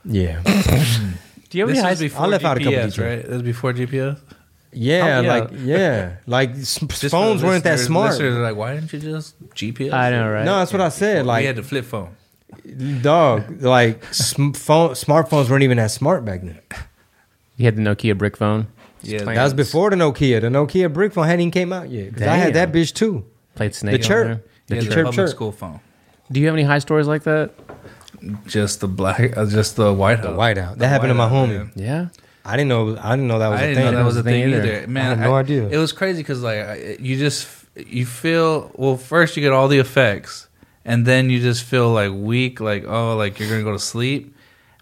Yeah, 0.04 0.42
Do 1.48 1.58
you 1.58 1.66
have 1.66 1.68
This 1.68 1.78
any 1.78 1.80
high 1.80 1.90
was 1.90 2.00
before 2.00 2.22
I 2.22 2.26
left 2.28 2.44
out 2.44 2.56
a 2.58 2.60
couple 2.60 2.72
GPS, 2.72 2.84
details. 2.90 2.98
right? 2.98 3.22
This 3.22 3.32
was 3.32 3.42
before 3.42 3.72
GPS. 3.72 4.20
Yeah, 4.76 5.18
Oh, 5.18 5.20
yeah. 5.22 5.32
like 5.34 5.50
yeah, 5.64 6.16
like 6.26 6.50
s- 6.50 6.78
Just 6.78 7.10
phones 7.10 7.42
weren't 7.42 7.64
that 7.64 7.72
listeners- 7.72 7.86
smart. 7.86 8.10
Listeners 8.12 8.36
are 8.36 8.42
like, 8.42 8.56
why 8.56 8.74
didn't 8.74 8.92
you 8.92 8.98
just 9.00 9.34
GPS? 9.54 9.92
I 9.92 10.10
know, 10.10 10.30
right? 10.30 10.44
No, 10.44 10.58
that's 10.58 10.72
what 10.72 10.80
I 10.82 10.88
said. 10.90 11.26
Like 11.26 11.40
we 11.42 11.46
had 11.46 11.56
the 11.56 11.62
flip 11.62 11.84
phone. 11.84 12.10
dog, 13.02 13.62
like 13.62 14.04
sm- 14.12 14.52
phone, 14.52 14.90
smartphones 14.90 15.48
weren't 15.50 15.62
even 15.62 15.76
that 15.78 15.90
smart 15.90 16.24
back 16.24 16.42
then. 16.42 16.60
You 17.56 17.64
had 17.64 17.76
the 17.76 17.82
Nokia 17.82 18.16
brick 18.16 18.36
phone. 18.36 18.66
Yeah, 19.02 19.22
playing- 19.22 19.36
That 19.36 19.44
was 19.44 19.54
before 19.54 19.90
the 19.90 19.96
Nokia. 19.96 20.40
The 20.40 20.48
Nokia 20.48 20.92
brick 20.92 21.12
phone 21.12 21.26
hadn't 21.26 21.40
even 21.40 21.50
came 21.52 21.72
out 21.72 21.88
yet. 21.90 22.12
'Cause 22.14 22.22
I 22.26 22.36
had 22.36 22.54
that 22.54 22.72
Damn. 22.72 22.82
bitch 22.82 22.92
too. 22.94 23.24
Played 23.54 23.74
Snake. 23.74 23.92
The 23.92 23.98
on 23.98 24.08
chirp. 24.08 24.26
there. 24.26 24.40
Yeah, 24.68 24.80
The 24.82 24.86
the 24.88 24.94
chirp 24.94 25.04
public 25.06 25.14
chirp. 25.16 25.28
school 25.30 25.52
phone. 25.52 25.80
Do 26.30 26.40
you 26.40 26.46
have 26.46 26.54
any 26.54 26.64
high 26.64 26.80
stories 26.80 27.06
like 27.06 27.22
that? 27.22 27.52
Just 28.46 28.80
the 28.80 28.88
black, 28.88 29.36
uh, 29.36 29.46
just 29.46 29.76
the 29.76 29.92
white 29.92 30.22
The 30.22 30.28
house. 30.30 30.38
whiteout. 30.38 30.72
The 30.74 30.78
That 30.80 30.88
happened 30.88 31.10
to 31.10 31.14
my 31.14 31.28
whiteout, 31.28 31.48
homie. 31.48 31.48
man. 31.48 31.72
Yeah. 31.76 32.06
I 32.46 32.56
didn't 32.56 32.68
know. 32.68 32.96
I 32.96 33.16
didn't 33.16 33.28
know 33.28 33.38
that 33.40 33.48
was 33.48 33.60
I 33.60 33.64
a 33.64 33.66
didn't 33.68 33.82
thing. 33.82 33.92
know 33.92 33.98
that 33.98 34.04
was 34.04 34.16
a 34.16 34.22
thing 34.22 34.48
either. 34.48 34.62
either. 34.64 34.86
Man, 34.86 35.06
I 35.06 35.08
had 35.16 35.20
no 35.20 35.34
idea. 35.34 35.68
It 35.68 35.78
was 35.78 35.92
crazy 35.92 36.20
because 36.22 36.42
like 36.42 36.58
I- 36.60 36.96
you 37.00 37.18
just 37.18 37.48
you 37.76 38.06
feel 38.06 38.70
well. 38.74 38.96
First, 38.96 39.36
you 39.36 39.42
get 39.42 39.52
all 39.52 39.68
the 39.68 39.78
effects, 39.78 40.48
and 40.84 41.04
then 41.04 41.28
you 41.28 41.40
just 41.40 41.64
feel 41.64 41.90
like 41.90 42.12
weak, 42.14 42.60
like 42.60 42.84
oh, 42.86 43.16
like 43.16 43.38
you're 43.40 43.48
gonna 43.50 43.64
go 43.64 43.72
to 43.72 43.78
sleep. 43.78 44.34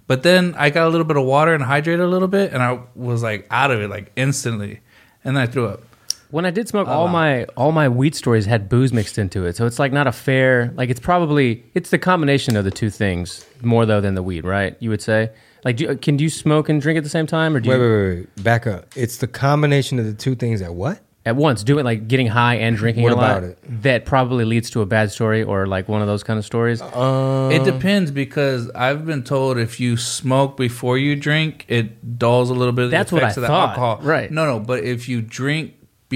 But 0.06 0.23
then 0.23 0.54
I 0.59 0.68
got 0.68 0.87
a 0.87 0.90
little 0.90 1.06
bit 1.06 1.16
of 1.16 1.25
water 1.25 1.54
and 1.54 1.64
hydrated 1.64 2.04
a 2.04 2.06
little 2.06 2.28
bit, 2.28 2.52
and 2.52 2.62
I 2.62 2.80
was 2.94 3.23
like 3.23 3.47
out 3.50 3.71
of 3.71 3.80
it 3.80 3.88
like 3.88 4.12
instantly, 4.16 4.80
and 5.25 5.37
then 5.37 5.42
I 5.42 5.47
threw 5.47 5.66
up. 5.66 5.83
When 6.30 6.44
I 6.44 6.50
did 6.50 6.68
smoke, 6.68 6.88
all 6.88 7.09
my 7.09 7.44
all 7.56 7.73
my 7.73 7.88
weed 7.88 8.14
stories 8.14 8.44
had 8.44 8.68
booze 8.68 8.92
mixed 8.92 9.18
into 9.18 9.47
it, 9.47 9.56
so 9.56 9.66
it's 9.66 9.78
like 9.78 9.92
not 9.92 10.06
a 10.06 10.12
fair. 10.12 10.73
Like 10.76 10.90
it's 10.90 11.00
probably 11.00 11.64
it's 11.75 11.90
the 11.90 11.99
combination 11.99 12.56
of 12.56 12.64
the 12.64 12.71
two 12.71 12.90
things 12.90 13.47
more 13.62 13.87
though 13.87 14.00
than 14.00 14.14
the 14.14 14.23
weed, 14.23 14.44
right? 14.44 14.76
You 14.80 14.90
would 14.90 15.00
say. 15.02 15.30
Like, 15.64 15.76
do 15.76 15.97
can 15.97 16.18
you 16.18 16.28
smoke 16.28 16.68
and 16.68 16.80
drink 16.80 16.97
at 16.99 17.04
the 17.04 17.11
same 17.11 17.26
time, 17.26 17.56
or 17.56 17.61
do 17.61 17.71
Wait, 17.71 17.76
you 17.76 17.83
wait, 17.83 17.90
wait, 17.90 18.16
wait. 18.37 18.44
Back 18.44 18.66
up. 18.66 18.87
It's 18.97 19.16
the 19.18 19.26
combination 19.26 19.99
of 19.99 20.04
the 20.04 20.14
two 20.14 20.35
things 20.35 20.61
that 20.61 20.75
what? 20.75 21.00
at 21.26 21.37
once 21.37 21.64
do 21.64 21.78
it 21.78 21.85
like 21.85 22.06
getting 22.06 22.26
high 22.26 22.56
and 22.56 22.76
drinking 22.76 23.02
What 23.02 23.12
a 23.14 23.16
lot? 23.16 23.30
about 23.38 23.44
it? 23.44 23.59
That 23.83 24.04
probably 24.04 24.44
leads 24.44 24.68
to 24.73 24.83
a 24.83 24.85
bad 24.87 25.11
story 25.11 25.42
or 25.42 25.66
like 25.66 25.88
one 25.88 26.02
of 26.02 26.06
those 26.06 26.23
kind 26.23 26.38
of 26.38 26.44
stories. 26.44 26.83
Uh, 26.83 27.49
it 27.50 27.64
depends 27.64 28.11
because 28.11 28.71
I've 28.75 29.06
been 29.06 29.23
told 29.25 29.56
if 29.56 29.80
you 29.80 29.97
smoke 29.97 30.59
before 30.59 30.99
you 30.99 31.16
drink, 31.16 31.64
it 31.68 32.18
dulls 32.18 32.50
a 32.50 32.52
little 32.52 32.75
bit. 32.75 32.85
Of 32.87 32.90
That's 32.90 33.09
the 33.09 33.16
what 33.16 33.23
effects 33.23 33.38
I 33.38 33.40
of 33.40 33.42
the 33.42 33.47
thought. 33.49 33.68
alcohol. 33.71 34.00
Right. 34.02 34.30
No, 34.30 34.44
no. 34.44 34.61
But 34.61 34.85
if 34.85 35.09
you 35.09 35.23
drink 35.23 35.73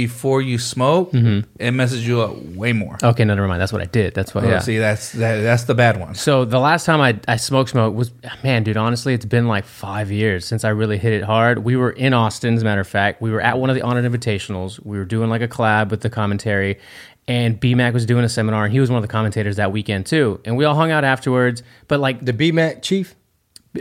before 0.07 0.41
you 0.41 0.59
smoke, 0.59 1.11
Mm-hmm. 1.13 1.49
it 1.61 1.73
messes 1.73 2.07
you 2.07 2.21
up 2.21 2.37
way 2.55 2.73
more. 2.73 2.97
okay, 3.03 3.25
no, 3.25 3.35
never 3.35 3.49
mind. 3.49 3.61
That's 3.61 3.73
what 3.73 3.83
I 3.83 3.87
did. 3.87 4.15
That's 4.15 4.33
what. 4.35 4.45
Oh, 4.45 4.49
yeah. 4.49 4.61
See, 4.61 4.79
that's 4.79 5.11
that, 5.13 5.41
that's 5.43 5.65
the 5.65 5.75
bad 5.75 5.99
one. 5.99 6.15
So 6.15 6.45
the 6.45 6.61
last 6.61 6.87
time 6.87 7.01
I, 7.01 7.19
I 7.27 7.37
smoked 7.37 7.71
smoke 7.71 7.95
was 7.97 8.13
man, 8.45 8.63
dude. 8.63 8.77
Honestly, 8.77 9.13
it's 9.15 9.25
been 9.25 9.49
like 9.49 9.65
five 9.65 10.11
years 10.13 10.45
since 10.45 10.63
I 10.65 10.69
really 10.69 10.99
hit 10.99 11.13
it 11.13 11.25
hard. 11.25 11.65
We 11.65 11.75
were 11.77 11.91
in 11.91 12.15
Austin, 12.15 12.55
as 12.55 12.63
a 12.63 12.65
matter 12.65 12.81
of 12.81 12.87
fact. 12.89 13.21
We 13.21 13.31
were 13.33 13.41
at 13.41 13.59
one 13.59 13.71
of 13.71 13.75
the 13.77 13.83
Onnit 13.83 14.07
invitationals. 14.09 14.79
We 14.85 14.99
were 14.99 15.05
doing 15.05 15.31
like 15.31 15.43
a 15.43 15.49
collab 15.49 15.91
with 15.91 16.03
the 16.03 16.11
commentary, 16.11 16.79
and 17.27 17.61
BMAC 17.61 17.93
was 17.93 18.07
doing 18.07 18.25
a 18.25 18.29
seminar, 18.29 18.65
and 18.65 18.73
he 18.73 18.79
was 18.81 18.91
one 18.91 18.99
of 18.99 19.03
the 19.03 19.13
commentators 19.13 19.57
that 19.57 19.73
weekend 19.73 20.07
too. 20.07 20.41
And 20.45 20.57
we 20.57 20.65
all 20.65 20.75
hung 20.77 20.93
out 20.93 21.03
afterwards. 21.05 21.63
But 21.89 21.99
like 21.99 22.25
the 22.25 22.33
BMAC 22.33 22.83
chief 22.83 23.17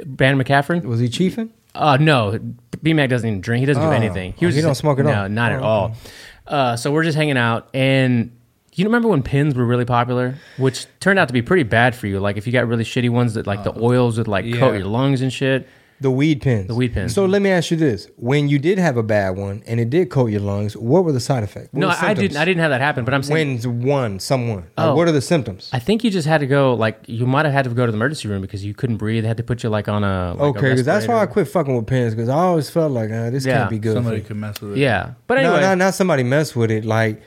Brandon 0.06 0.44
McCaffrey, 0.44 0.84
was 0.84 1.00
he 1.00 1.08
chiefing? 1.10 1.50
uh, 1.76 1.96
no, 1.98 2.40
BMAC 2.84 3.10
doesn't 3.10 3.28
even 3.28 3.42
drink. 3.42 3.62
He 3.62 3.66
doesn't 3.66 3.84
Oh. 3.84 3.90
do 3.90 3.96
anything. 3.96 4.34
Oh, 4.38 4.40
he 4.40 4.52
just- 4.52 4.64
don't 4.64 4.76
smoke 4.76 5.00
at 5.00 5.06
no, 5.06 5.24
all? 5.24 5.30
not 5.30 5.52
at 5.52 5.62
Oh, 5.62 5.66
all. 5.66 5.96
Uh, 6.48 6.76
so 6.76 6.92
we're 6.92 7.04
just 7.04 7.18
hanging 7.18 7.38
out, 7.38 7.68
and 7.74 8.32
you 8.76 8.86
remember 8.86 9.08
when 9.10 9.22
pins 9.24 9.56
were 9.56 9.66
really 9.66 9.86
popular, 9.86 10.36
which 10.58 10.86
turned 11.00 11.20
out 11.20 11.28
to 11.28 11.34
be 11.34 11.42
pretty 11.42 11.64
bad 11.64 11.96
for 11.96 12.08
you. 12.08 12.20
Like 12.20 12.38
if 12.38 12.46
you 12.48 12.54
got 12.54 12.68
really 12.68 12.84
shitty 12.84 13.10
ones 13.10 13.34
that 13.34 13.48
like 13.48 13.64
the 13.64 13.74
oils 13.82 14.18
would 14.18 14.28
like 14.28 14.46
coat 14.54 14.72
yeah. 14.74 14.78
your 14.78 14.88
lungs 14.88 15.22
and 15.22 15.34
shit. 15.34 15.68
The 16.00 16.12
weed 16.12 16.42
pins. 16.42 16.68
The 16.68 16.76
weed 16.76 16.94
pins. 16.94 17.14
So 17.16 17.26
let 17.26 17.42
me 17.42 17.50
ask 17.50 17.72
you 17.72 17.78
this: 17.78 18.08
When 18.18 18.48
you 18.50 18.60
did 18.60 18.78
have 18.78 18.98
a 18.98 19.04
bad 19.04 19.32
one 19.36 19.64
and 19.66 19.80
it 19.80 19.90
did 19.90 20.12
coat 20.12 20.28
your 20.28 20.42
lungs, 20.42 20.78
what 20.78 21.04
were 21.04 21.12
the 21.12 21.20
side 21.20 21.42
effects? 21.44 21.70
What 21.72 21.80
no, 21.80 21.90
I 21.90 22.14
didn't. 22.14 22.38
I 22.38 22.46
didn't 22.46 22.62
have 22.62 22.70
that 22.70 22.82
happen. 22.82 23.04
But 23.04 23.16
I'm 23.16 23.24
saying, 23.24 23.62
When 23.64 23.82
one, 23.82 24.20
someone. 24.20 24.58
Like, 24.58 24.68
Oh. 24.78 24.96
what 24.96 25.08
are 25.08 25.12
the 25.12 25.22
symptoms? 25.22 25.72
I 25.74 25.80
think 25.80 26.04
you 26.04 26.12
just 26.12 26.28
had 26.28 26.40
to 26.42 26.46
go. 26.48 26.76
Like 26.76 27.00
you 27.08 27.26
might 27.26 27.46
have 27.46 27.54
had 27.54 27.64
to 27.66 27.72
go 27.72 27.86
to 27.88 27.92
the 27.92 27.96
emergency 27.96 28.28
room 28.28 28.42
because 28.44 28.64
you 28.64 28.76
couldn't 28.76 28.98
breathe. 28.98 29.24
They 29.24 29.28
had 29.28 29.38
to 29.38 29.44
put 29.44 29.64
you 29.64 29.70
like 29.70 29.88
on 29.88 30.04
a 30.04 30.34
like 30.36 30.40
a 30.40 30.44
okay, 30.44 30.62
because 30.70 30.86
that's 30.86 31.08
why 31.08 31.20
I 31.20 31.26
quit 31.26 31.48
fucking 31.48 31.76
with 31.76 31.88
pins 31.88 32.14
because 32.14 32.30
I 32.30 32.38
always 32.38 32.70
felt 32.70 32.92
like 32.92 33.10
uh, 33.10 33.32
this 33.32 33.44
Yeah. 33.46 33.58
can't 33.60 33.70
be 33.72 33.80
good. 33.80 33.94
Somebody 33.96 34.22
could 34.22 34.38
mess 34.38 34.62
with 34.62 34.74
it. 34.74 34.78
Yeah, 34.78 35.14
but 35.26 35.40
anyway, 35.40 35.56
No, 35.56 35.62
not, 35.62 35.78
not 35.80 35.94
somebody 35.96 36.22
mess 36.22 36.56
with 36.56 36.70
it. 36.70 36.86
Like, 36.86 37.22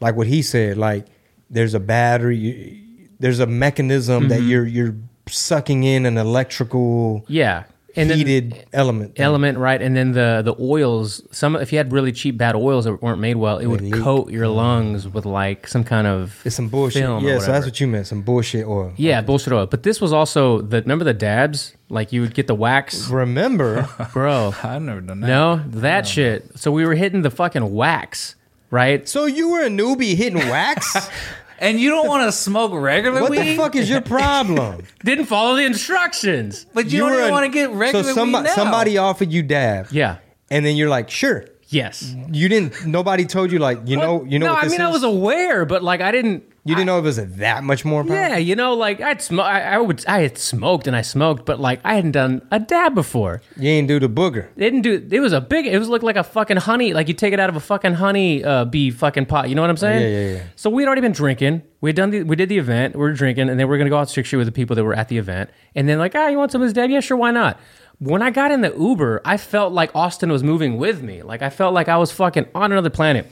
like 0.00 0.16
what 0.16 0.26
he 0.26 0.42
said. 0.42 0.76
Like, 0.76 1.06
there's 1.50 1.74
a 1.74 1.80
battery. 1.80 2.36
You, 2.36 3.08
there's 3.20 3.38
a 3.38 3.46
mechanism 3.46 4.26
that 4.28 4.40
Mm-hmm. 4.40 4.48
you're 4.50 4.66
you're 4.66 4.94
sucking 5.28 5.84
in 5.84 6.04
an 6.06 6.16
electrical 6.18 7.24
yeah, 7.28 7.64
and 7.98 8.10
then- 8.10 8.18
heated 8.18 8.66
element. 8.72 9.16
thing. 9.16 9.24
element, 9.24 9.58
right? 9.58 9.80
And 9.80 9.96
then 9.96 10.12
the 10.12 10.42
the 10.44 10.54
oils. 10.60 11.22
Some 11.30 11.56
if 11.56 11.72
you 11.72 11.78
had 11.78 11.92
really 11.92 12.12
cheap 12.12 12.36
bad 12.38 12.54
oils 12.54 12.84
that 12.84 13.02
weren't 13.02 13.20
made 13.20 13.36
well, 13.36 13.58
it 13.58 13.66
would 13.66 13.80
leak. 13.80 13.94
coat 13.94 14.30
your 14.30 14.48
lungs 14.48 15.06
with 15.08 15.26
like 15.26 15.66
some 15.68 15.84
kind 15.84 16.06
of 16.06 16.40
It's 16.44 16.56
some 16.56 16.68
bullshit. 16.68 17.02
film 17.02 17.24
Yeah, 17.24 17.38
so 17.38 17.52
that's 17.52 17.66
what 17.66 17.78
you 17.80 17.86
meant. 17.86 18.06
Some 18.06 18.22
bullshit 18.22 18.66
oil. 18.66 18.92
yeah 18.96 19.20
bullshit 19.20 19.52
oil. 19.52 19.66
But 19.66 19.82
this 19.82 20.00
was 20.00 20.12
also 20.12 20.60
the 20.60 20.80
remember 20.80 21.04
the 21.04 21.14
dabs 21.14 21.74
like 21.90 22.12
you 22.12 22.20
would 22.20 22.34
get 22.34 22.46
the 22.46 22.54
wax, 22.54 23.08
Remember, 23.08 23.88
bro. 24.12 24.52
I've 24.62 24.82
never 24.82 25.00
done 25.00 25.20
that. 25.20 25.26
No, 25.26 25.62
that 25.80 26.06
shit. 26.06 26.58
So 26.58 26.70
we 26.70 26.84
were 26.84 26.94
hitting 26.94 27.22
the 27.22 27.30
fucking 27.30 27.74
wax, 27.74 28.34
right? 28.70 29.08
so 29.08 29.24
you 29.26 29.48
were 29.50 29.62
a 29.62 29.68
newbie 29.70 30.14
hitting 30.14 30.38
wax? 30.50 31.08
And 31.60 31.80
you 31.80 31.90
don't 31.90 32.06
want 32.06 32.26
to 32.28 32.32
smoke 32.32 32.72
regular 32.72 33.20
what 33.20 33.30
weed, 33.30 33.38
the 33.40 33.56
fuck 33.56 33.74
is 33.76 33.90
your 33.90 34.00
problem? 34.00 34.84
Didn't 35.04 35.26
follow 35.26 35.56
the 35.56 35.64
instructions. 35.64 36.66
but 36.72 36.90
you, 36.90 37.00
don't 37.00 37.12
even 37.14 37.30
want 37.30 37.46
to 37.46 37.50
get 37.52 37.70
regular 37.70 38.04
So 38.04 38.12
somebody, 38.14 38.44
weed 38.44 38.48
now. 38.50 38.54
somebody 38.54 38.98
offered 38.98 39.32
you 39.32 39.42
dab, 39.42 39.88
Yeah. 39.90 40.18
and 40.50 40.64
then 40.64 40.76
you're 40.76 40.88
like, 40.88 41.10
sure. 41.10 41.44
Yes. 41.70 42.14
You 42.32 42.48
didn't. 42.48 42.86
Nobody 42.86 43.26
told 43.26 43.52
you 43.52 43.58
like 43.58 43.80
you 43.84 43.98
know 43.98 44.24
you 44.24 44.38
know 44.38 44.46
No, 44.46 44.52
what 44.54 44.64
I 44.64 44.68
mean 44.68 44.80
is. 44.80 44.86
I 44.86 44.88
was 44.90 45.02
aware, 45.02 45.66
but 45.66 45.82
like 45.82 46.00
I 46.00 46.10
didn't. 46.12 46.44
You 46.68 46.74
didn't 46.74 46.86
know 46.86 46.98
it 46.98 47.02
was 47.02 47.16
that 47.16 47.64
much 47.64 47.84
more 47.84 48.04
power. 48.04 48.14
Yeah, 48.14 48.36
you 48.36 48.54
know, 48.54 48.74
like 48.74 49.00
I'd 49.00 49.22
sm- 49.22 49.40
I, 49.40 49.62
I 49.62 49.78
would 49.78 50.04
I 50.06 50.20
had 50.20 50.38
smoked 50.38 50.86
and 50.86 50.94
I 50.94 51.02
smoked, 51.02 51.46
but 51.46 51.58
like 51.60 51.80
I 51.84 51.94
hadn't 51.94 52.12
done 52.12 52.46
a 52.50 52.58
dab 52.58 52.94
before. 52.94 53.40
You 53.56 53.70
ain't 53.70 53.88
do 53.88 53.98
the 53.98 54.08
booger. 54.08 54.48
It 54.56 54.60
didn't 54.60 54.82
do. 54.82 55.06
It 55.10 55.20
was 55.20 55.32
a 55.32 55.40
big. 55.40 55.66
It 55.66 55.78
was 55.78 55.88
looked 55.88 56.04
like 56.04 56.16
a 56.16 56.24
fucking 56.24 56.58
honey. 56.58 56.92
Like 56.94 57.08
you 57.08 57.14
take 57.14 57.32
it 57.32 57.40
out 57.40 57.48
of 57.48 57.56
a 57.56 57.60
fucking 57.60 57.94
honey 57.94 58.44
uh, 58.44 58.64
bee 58.64 58.90
fucking 58.90 59.26
pot. 59.26 59.48
You 59.48 59.54
know 59.54 59.62
what 59.62 59.70
I'm 59.70 59.76
saying? 59.76 60.02
Yeah, 60.02 60.08
yeah, 60.20 60.36
yeah. 60.36 60.42
So 60.56 60.70
we'd 60.70 60.86
already 60.86 61.00
been 61.00 61.12
drinking. 61.12 61.62
We 61.80 61.88
had 61.90 61.96
done 61.96 62.10
the. 62.10 62.22
We 62.22 62.36
did 62.36 62.48
the 62.48 62.58
event. 62.58 62.94
We 62.94 63.00
were 63.00 63.12
drinking, 63.12 63.48
and 63.48 63.58
then 63.58 63.68
we 63.68 63.74
are 63.74 63.78
gonna 63.78 63.90
go 63.90 63.98
out 63.98 64.10
Six 64.10 64.28
Street 64.28 64.38
with 64.38 64.46
the 64.48 64.52
people 64.52 64.76
that 64.76 64.84
were 64.84 64.94
at 64.94 65.08
the 65.08 65.18
event. 65.18 65.50
And 65.74 65.88
then 65.88 65.98
like, 65.98 66.14
ah, 66.14 66.28
you 66.28 66.38
want 66.38 66.52
some 66.52 66.60
of 66.62 66.66
this 66.66 66.74
dab? 66.74 66.90
Yeah, 66.90 67.00
sure. 67.00 67.16
Why 67.16 67.30
not? 67.30 67.58
When 68.00 68.22
I 68.22 68.30
got 68.30 68.52
in 68.52 68.60
the 68.60 68.72
Uber, 68.78 69.22
I 69.24 69.36
felt 69.38 69.72
like 69.72 69.90
Austin 69.94 70.30
was 70.30 70.44
moving 70.44 70.76
with 70.78 71.02
me. 71.02 71.22
Like 71.22 71.42
I 71.42 71.50
felt 71.50 71.74
like 71.74 71.88
I 71.88 71.96
was 71.96 72.12
fucking 72.12 72.46
on 72.54 72.70
another 72.70 72.90
planet. 72.90 73.26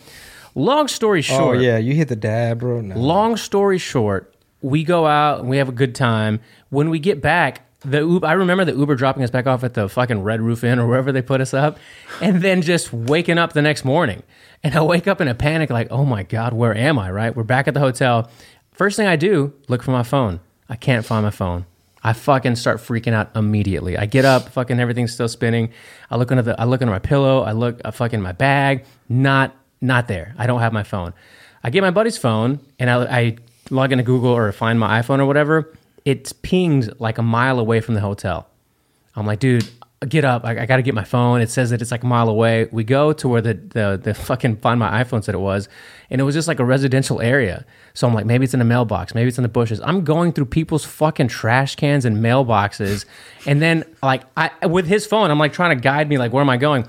Long 0.57 0.89
story 0.89 1.21
short. 1.21 1.41
Oh 1.41 1.45
short. 1.53 1.61
yeah, 1.61 1.77
you 1.77 1.95
hit 1.95 2.09
the 2.09 2.17
dab, 2.17 2.61
bro. 2.61 2.81
No. 2.81 2.99
Long 2.99 3.37
story 3.37 3.77
short, 3.77 4.35
we 4.63 4.85
go 4.85 5.07
out 5.07 5.41
and 5.41 5.51
we 5.51 5.59
have 5.59 5.69
a 5.69 5.73
good 5.73 5.95
time. 5.95 6.41
When 6.71 6.89
we 6.89 6.99
get 6.99 7.21
back, 7.21 7.63
the 7.81 7.99
Uber, 7.99 8.27
I 8.27 8.33
remember 8.33 8.65
the 8.65 8.75
Uber 8.75 8.95
dropping 8.95 9.23
us 9.23 9.31
back 9.31 9.47
off 9.47 9.63
at 9.65 9.75
the 9.75 9.87
fucking 9.87 10.23
Red 10.23 10.41
Roof 10.41 10.65
Inn 10.65 10.79
or 10.79 10.87
wherever 10.89 11.13
they 11.13 11.21
put 11.21 11.43
us 11.43 11.53
up, 11.53 11.79
and 12.23 12.41
then 12.41 12.63
just 12.63 12.91
waking 12.91 13.37
up 13.37 13.53
the 13.53 13.61
next 13.61 13.85
morning. 13.85 14.23
And 14.65 14.75
I 14.75 14.81
wake 14.81 15.07
up 15.07 15.21
in 15.21 15.29
a 15.29 15.35
panic, 15.35 15.69
like, 15.69 15.89
oh 15.91 16.07
my 16.07 16.23
God, 16.23 16.55
where 16.55 16.75
am 16.75 16.99
I? 16.99 17.11
Right? 17.11 17.37
We're 17.37 17.43
back 17.45 17.69
at 17.69 17.75
the 17.75 17.81
hotel. 17.81 18.31
First 18.73 18.97
thing 18.97 19.07
I 19.07 19.17
do, 19.17 19.53
look 19.69 19.83
for 19.83 19.91
my 19.91 20.03
phone. 20.03 20.41
I 20.71 20.77
can't 20.77 21.05
find 21.05 21.23
my 21.23 21.31
phone. 21.31 21.67
I 22.03 22.15
fucking 22.15 22.57
start 22.57 22.79
freaking 22.79 23.13
out 23.13 23.31
immediately. 23.37 23.99
I 23.99 24.07
get 24.07 24.25
up, 24.25 24.49
fucking 24.49 24.81
everything's 24.81 25.13
still 25.13 25.29
spinning. 25.29 25.71
I 26.11 26.17
look 26.17 26.31
under 26.31 26.43
the, 26.43 26.59
I 26.59 26.65
look 26.65 26.81
under 26.81 26.93
my 26.93 26.99
pillow. 26.99 27.43
I 27.43 27.53
look, 27.53 27.81
I 27.85 27.91
fucking 27.91 28.23
my 28.23 28.33
bag, 28.33 28.87
not, 29.09 29.55
not 29.81 30.09
there. 30.09 30.35
I 30.39 30.47
don't 30.47 30.61
have 30.61 30.73
my 30.73 30.83
phone. 30.83 31.13
I 31.63 31.71
get 31.71 31.83
my 31.83 31.91
buddy's 31.91 32.19
phone 32.19 32.61
and 32.79 32.91
I, 32.91 33.05
I 33.05 33.37
log 33.71 33.93
into 33.93 34.05
Google 34.05 34.31
or 34.31 34.51
find 34.53 34.79
my 34.79 35.01
iPhone 35.01 35.19
or 35.19 35.27
whatever. 35.27 35.73
It's 36.05 36.33
pinged 36.33 37.01
like 37.01 37.19
a 37.19 37.23
mile 37.23 37.59
away 37.59 37.81
from 37.81 37.95
the 37.95 38.01
hotel. 38.01 38.49
I'm 39.17 39.27
like, 39.27 39.41
dude, 39.41 39.69
get 40.09 40.25
up. 40.25 40.45
I, 40.45 40.63
I 40.63 40.67
got 40.67 40.77
to 40.77 40.83
get 40.83 40.95
my 40.95 41.05
phone. 41.05 41.41
It 41.41 41.51
says 41.51 41.71
that 41.71 41.81
it's 41.81 41.91
like 41.91 42.03
a 42.03 42.07
mile 42.07 42.29
away. 42.29 42.69
We 42.71 42.85
go 42.85 43.13
to 43.15 43.29
where 43.29 43.41
the, 43.41 43.55
the, 43.55 44.01
the 44.03 44.15
fucking 44.29 44.59
find 44.59 44.79
my 44.79 45.03
iPhone 45.03 45.25
said 45.25 45.35
it 45.35 45.39
was. 45.39 45.69
And 46.11 46.21
it 46.21 46.25
was 46.25 46.35
just 46.35 46.49
like 46.49 46.61
a 46.61 46.65
residential 46.65 47.21
area. 47.21 47.65
So 47.95 48.07
I'm 48.07 48.15
like, 48.15 48.27
maybe 48.27 48.45
it's 48.45 48.55
in 48.55 48.61
a 48.61 48.65
mailbox. 48.65 49.15
Maybe 49.15 49.29
it's 49.29 49.39
in 49.39 49.43
the 49.43 49.49
bushes. 49.49 49.81
I'm 49.81 50.05
going 50.05 50.33
through 50.33 50.47
people's 50.47 50.85
fucking 50.85 51.29
trash 51.29 51.77
cans 51.77 52.05
and 52.05 52.19
mailboxes. 52.19 53.07
and 53.47 53.61
then 53.61 53.85
like 54.03 54.23
I, 54.37 54.51
with 54.67 54.87
his 54.87 55.07
phone, 55.07 55.31
I'm 55.31 55.39
like 55.39 55.53
trying 55.53 55.77
to 55.77 55.81
guide 55.81 56.09
me, 56.09 56.19
like, 56.19 56.33
where 56.33 56.43
am 56.43 56.51
I 56.51 56.59
going? 56.59 56.87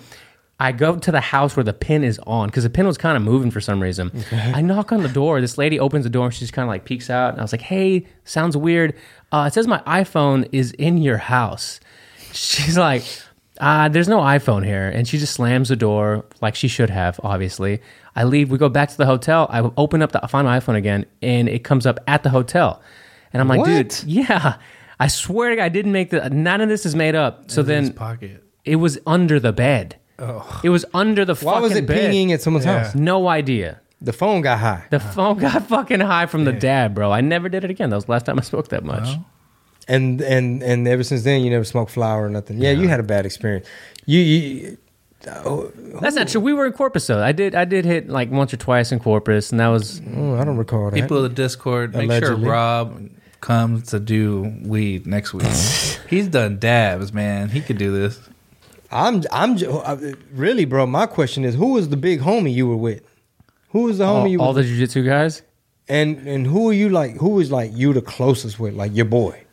I 0.59 0.71
go 0.71 0.97
to 0.97 1.11
the 1.11 1.21
house 1.21 1.55
where 1.55 1.63
the 1.63 1.73
pin 1.73 2.03
is 2.03 2.19
on 2.25 2.47
because 2.47 2.63
the 2.63 2.69
pin 2.69 2.87
was 2.87 2.97
kind 2.97 3.15
of 3.15 3.21
moving 3.21 3.51
for 3.51 3.61
some 3.61 3.81
reason. 3.81 4.11
I 4.31 4.61
knock 4.61 4.91
on 4.91 5.03
the 5.03 5.09
door. 5.09 5.39
This 5.39 5.57
lady 5.57 5.79
opens 5.79 6.03
the 6.03 6.09
door 6.09 6.25
and 6.25 6.33
she 6.33 6.39
just 6.39 6.53
kind 6.53 6.63
of 6.63 6.69
like 6.69 6.83
peeks 6.83 7.09
out. 7.11 7.31
And 7.31 7.39
I 7.39 7.43
was 7.43 7.51
like, 7.51 7.61
hey, 7.61 8.07
sounds 8.23 8.57
weird. 8.57 8.95
Uh, 9.31 9.45
it 9.47 9.53
says 9.53 9.67
my 9.67 9.79
iPhone 9.81 10.49
is 10.51 10.71
in 10.73 10.97
your 10.97 11.17
house. 11.17 11.79
She's 12.33 12.77
like, 12.77 13.03
uh, 13.59 13.89
there's 13.89 14.07
no 14.07 14.19
iPhone 14.19 14.65
here. 14.65 14.87
And 14.89 15.07
she 15.07 15.19
just 15.19 15.33
slams 15.33 15.69
the 15.69 15.75
door 15.75 16.25
like 16.41 16.55
she 16.55 16.67
should 16.67 16.89
have, 16.89 17.19
obviously. 17.23 17.79
I 18.15 18.23
leave. 18.23 18.49
We 18.49 18.57
go 18.57 18.69
back 18.69 18.89
to 18.89 18.97
the 18.97 19.05
hotel. 19.05 19.47
I 19.51 19.59
open 19.77 20.01
up 20.01 20.11
the 20.11 20.23
I 20.23 20.27
find 20.27 20.47
my 20.47 20.59
iPhone 20.59 20.75
again 20.75 21.05
and 21.21 21.47
it 21.47 21.63
comes 21.63 21.85
up 21.85 21.99
at 22.07 22.23
the 22.23 22.29
hotel. 22.29 22.81
And 23.31 23.41
I'm 23.41 23.47
like, 23.47 23.63
dude, 23.63 24.03
yeah. 24.05 24.57
I 24.99 25.07
swear 25.07 25.51
to 25.51 25.57
God, 25.57 25.63
I 25.63 25.69
didn't 25.69 25.91
make 25.91 26.09
the. 26.09 26.27
None 26.31 26.61
of 26.61 26.69
this 26.69 26.83
is 26.83 26.95
made 26.95 27.13
up. 27.13 27.51
So 27.51 27.61
in 27.61 27.67
then 27.67 27.93
pocket. 27.93 28.43
it 28.65 28.77
was 28.77 28.97
under 29.05 29.39
the 29.39 29.53
bed. 29.53 29.97
It 30.63 30.69
was 30.69 30.85
under 30.93 31.25
the 31.25 31.35
Why 31.35 31.53
fucking 31.53 31.61
was 31.63 31.75
it 31.75 31.85
bed. 31.85 31.99
pinging 31.99 32.31
at 32.31 32.41
someone's 32.41 32.65
Yeah. 32.65 32.83
house? 32.85 32.95
No 32.95 33.27
idea. 33.27 33.79
The 34.01 34.13
phone 34.13 34.41
got 34.41 34.59
high. 34.59 34.83
The 34.89 34.99
phone 34.99 35.37
got 35.39 35.67
fucking 35.67 35.99
high 35.99 36.27
from 36.27 36.45
the 36.45 36.51
dab, 36.53 36.93
bro. 36.93 37.11
I 37.11 37.21
never 37.21 37.49
did 37.49 37.63
it 37.63 37.71
again. 37.71 37.89
That 37.89 37.95
was 37.97 38.05
the 38.05 38.11
last 38.11 38.25
time 38.25 38.37
I 38.37 38.41
smoked 38.43 38.69
that 38.69 38.83
much. 38.83 39.07
And 39.87 40.21
and 40.21 40.61
and 40.61 40.87
ever 40.87 41.03
since 41.03 41.23
then, 41.23 41.41
you 41.43 41.49
never 41.49 41.63
smoked 41.63 41.91
flower 41.91 42.25
or 42.25 42.29
nothing. 42.29 42.57
Yeah, 42.57 42.71
you 42.71 42.87
had 42.87 42.99
a 42.99 43.03
bad 43.03 43.25
experience. 43.25 43.65
You, 44.05 44.19
you 44.19 44.77
oh, 45.45 45.71
That's 46.01 46.15
not 46.15 46.27
oh. 46.27 46.31
true. 46.31 46.41
We 46.41 46.53
were 46.53 46.65
in 46.67 46.73
Corpus 46.73 47.07
though. 47.07 47.23
I 47.23 47.31
did 47.31 47.55
I 47.55 47.65
did 47.65 47.85
hit 47.85 48.09
like 48.09 48.29
once 48.29 48.53
or 48.53 48.57
twice 48.57 48.91
in 48.91 48.99
Corpus, 48.99 49.51
and 49.51 49.59
that 49.59 49.67
was 49.69 50.01
oh, 50.15 50.35
I 50.35 50.43
don't 50.43 50.57
recall 50.57 50.91
that. 50.91 50.99
People 50.99 51.17
of 51.17 51.23
the 51.23 51.29
Discord, 51.29 51.95
make 51.95 52.05
Allegedly. 52.05 52.43
sure 52.43 52.51
Rob 52.51 53.09
comes 53.39 53.87
to 53.91 53.99
do 53.99 54.53
weed 54.63 55.07
next 55.07 55.33
week. 55.33 55.47
He's 56.09 56.27
done 56.27 56.59
dabs, 56.59 57.13
man. 57.13 57.49
He 57.49 57.61
could 57.61 57.77
do 57.77 57.91
this. 57.91 58.19
I'm 58.91 59.23
I'm 59.31 59.57
ju- 59.57 59.69
uh, 59.71 59.97
really, 60.33 60.65
bro. 60.65 60.85
My 60.87 61.05
question 61.05 61.43
is, 61.43 61.55
who 61.55 61.73
was 61.73 61.89
the 61.89 61.97
big 61.97 62.21
homie 62.21 62.53
you 62.53 62.67
were 62.67 62.77
with? 62.77 63.01
Who 63.69 63.83
was 63.83 63.97
the 63.97 64.05
homie 64.05 64.31
you 64.31 64.39
all, 64.39 64.47
all 64.47 64.53
were 64.53 64.63
the 64.63 64.67
jujitsu 64.69 65.05
guys. 65.05 65.41
and 65.89 66.25
and 66.27 66.47
who 66.47 66.69
are 66.69 66.73
you 66.73 66.89
like? 66.89 67.17
Who 67.17 67.29
was 67.29 67.51
like 67.51 67.71
you 67.73 67.93
the 67.93 68.01
closest 68.01 68.59
with? 68.59 68.73
Like 68.75 68.95
your 68.95 69.05
boy. 69.05 69.43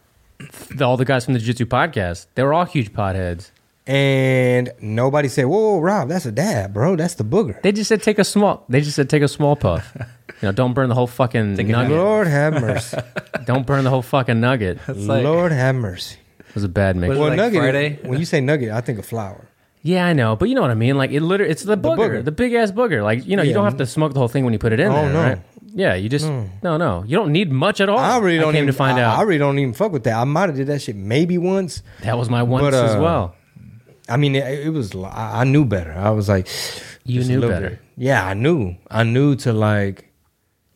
The- 0.77 0.85
all 0.85 0.97
the 0.97 1.05
guys 1.05 1.25
from 1.25 1.35
the 1.35 1.41
Jiu 1.41 1.53
Jitsu 1.55 1.67
podcast, 1.67 2.27
they 2.35 2.43
were 2.43 2.53
all 2.53 2.65
huge 2.65 2.93
potheads. 2.93 3.51
And 3.87 4.73
nobody 4.81 5.29
said, 5.29 5.45
"Whoa, 5.47 5.59
whoa, 5.75 5.81
Rob, 5.81 6.09
that's 6.09 6.27
a 6.27 6.33
dab, 6.33 6.73
bro. 6.73 6.97
That's 6.97 7.15
the 7.15 7.25
booger." 7.25 7.61
They 7.63 7.71
just 7.73 7.89
said 7.89 8.03
take 8.03 8.19
a 8.19 8.25
small. 8.25 8.65
They 8.69 8.81
just 8.81 8.97
said 8.97 9.11
take 9.11 9.23
a 9.23 9.29
small 9.29 9.57
puff. 9.57 9.97
You 10.43 10.49
know, 10.49 10.53
don't 10.53 10.75
burn 10.75 10.89
the 10.89 10.95
whole 10.97 11.07
fucking 11.07 11.55
nugget. 11.55 11.91
Lord 11.91 12.27
have 12.27 12.55
mercy. 12.61 12.99
Don't 13.47 13.65
burn 13.67 13.85
the 13.85 13.89
whole 13.89 14.03
fucking 14.03 14.41
nugget. 14.41 14.79
Like- 14.89 15.23
Lord 15.25 15.53
have 15.53 15.75
mercy. 15.77 16.17
Was 16.55 16.65
a 16.65 16.69
bad 16.69 16.97
mix. 16.97 17.09
Was 17.11 17.19
it 17.19 17.21
Well, 17.21 17.29
like 17.31 17.37
nugget. 17.37 17.61
Friday? 17.61 17.99
When 18.05 18.19
you 18.19 18.25
say 18.25 18.41
nugget, 18.41 18.71
I 18.71 18.81
think 18.81 18.99
of 18.99 19.07
flower. 19.07 19.49
Yeah, 19.83 20.07
I 20.07 20.13
know, 20.15 20.35
but 20.37 20.49
you 20.49 20.55
know 20.55 20.63
what 20.63 20.71
I 20.71 20.75
mean. 20.75 20.97
Like 20.97 21.11
it 21.11 21.21
literally, 21.21 21.51
it's 21.53 21.63
the 21.63 21.77
booger, 21.77 22.25
the, 22.25 22.31
booger. 22.33 22.37
big 22.37 22.55
ass 22.55 22.71
booger. 22.71 23.03
Like 23.03 23.27
you 23.27 23.37
know, 23.37 23.43
you 23.43 23.53
don't 23.53 23.65
have 23.65 23.77
to 23.79 23.87
smoke 23.87 24.15
the 24.15 24.19
whole 24.19 24.29
thing 24.29 24.45
when 24.45 24.53
you 24.55 24.59
put 24.59 24.73
it 24.73 24.81
in 24.81 24.89
Oh, 24.91 24.95
there, 24.95 25.13
no. 25.13 25.23
right? 25.23 25.39
Yeah, 25.77 25.95
you 25.95 26.09
just 26.09 26.27
no, 26.27 26.77
no. 26.79 27.03
You 27.07 27.17
don't 27.19 27.33
need 27.33 27.51
much 27.53 27.81
at 27.81 27.89
all. 27.89 27.99
I 27.99 28.19
really 28.19 28.39
don't 28.39 28.53
came 28.55 28.63
even 28.63 28.73
to 28.73 28.79
find 28.79 28.99
I, 28.99 29.03
out 29.03 29.19
I 29.19 29.23
really 29.23 29.39
don't 29.41 29.59
even 29.59 29.75
fuck 29.75 29.93
with 29.93 30.05
that. 30.05 30.15
I 30.17 30.25
might 30.25 30.49
have 30.49 30.57
did 30.57 30.69
that 30.69 30.81
shit 30.81 30.95
maybe 30.97 31.37
once. 31.37 31.83
that 32.03 32.17
was 32.17 32.31
my 32.31 32.43
once 32.45 32.63
But, 32.63 32.75
as 32.75 32.95
uh, 32.95 33.01
well. 33.01 33.35
I 34.09 34.17
mean, 34.17 34.37
it, 34.37 34.67
it 34.67 34.71
was. 34.71 34.95
I, 34.95 35.41
I 35.41 35.45
knew 35.45 35.65
better. 35.65 35.93
I 35.93 36.11
was 36.11 36.29
like, 36.29 36.47
You 37.05 37.25
knew 37.25 37.41
better. 37.41 37.71
bit. 37.71 37.79
Yeah, 37.97 38.25
I 38.25 38.35
knew. 38.35 38.77
I 38.91 39.03
knew 39.03 39.35
to 39.37 39.53
like, 39.53 40.13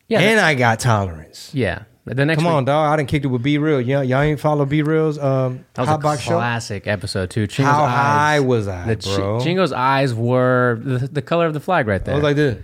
Yeah, 0.07 0.19
and 0.19 0.39
I 0.39 0.53
got 0.55 0.79
tolerance. 0.81 1.49
yeah. 1.53 1.83
The 2.15 2.25
next 2.25 2.39
Come 2.39 2.45
week, 2.45 2.53
on, 2.55 2.65
dog. 2.65 2.91
I 2.91 2.97
didn't 2.97 3.09
kick 3.09 3.23
it 3.23 3.27
with 3.27 3.43
B-Real. 3.43 3.81
Y'all, 3.81 4.03
y'all 4.03 4.21
ain't 4.21 4.39
follow 4.39 4.65
B-Real's 4.65 5.19
um, 5.19 5.63
that 5.75 5.81
was 5.83 5.89
hot 5.89 5.99
a 5.99 6.01
box 6.01 6.21
show. 6.21 6.37
classic 6.37 6.87
episode 6.87 7.29
too. 7.29 7.45
Chingo's 7.45 7.65
How 7.65 7.83
eyes, 7.83 7.91
high 7.91 8.39
was 8.39 8.67
I, 8.67 8.95
the 8.95 9.15
bro? 9.15 9.39
Chingo's 9.41 9.71
eyes 9.71 10.11
were 10.13 10.79
the, 10.81 11.07
the 11.07 11.21
color 11.21 11.45
of 11.45 11.53
the 11.53 11.59
flag 11.59 11.87
right 11.87 12.01
I 12.01 12.03
there. 12.03 12.15
was 12.15 12.23
like 12.23 12.35
this. 12.35 12.57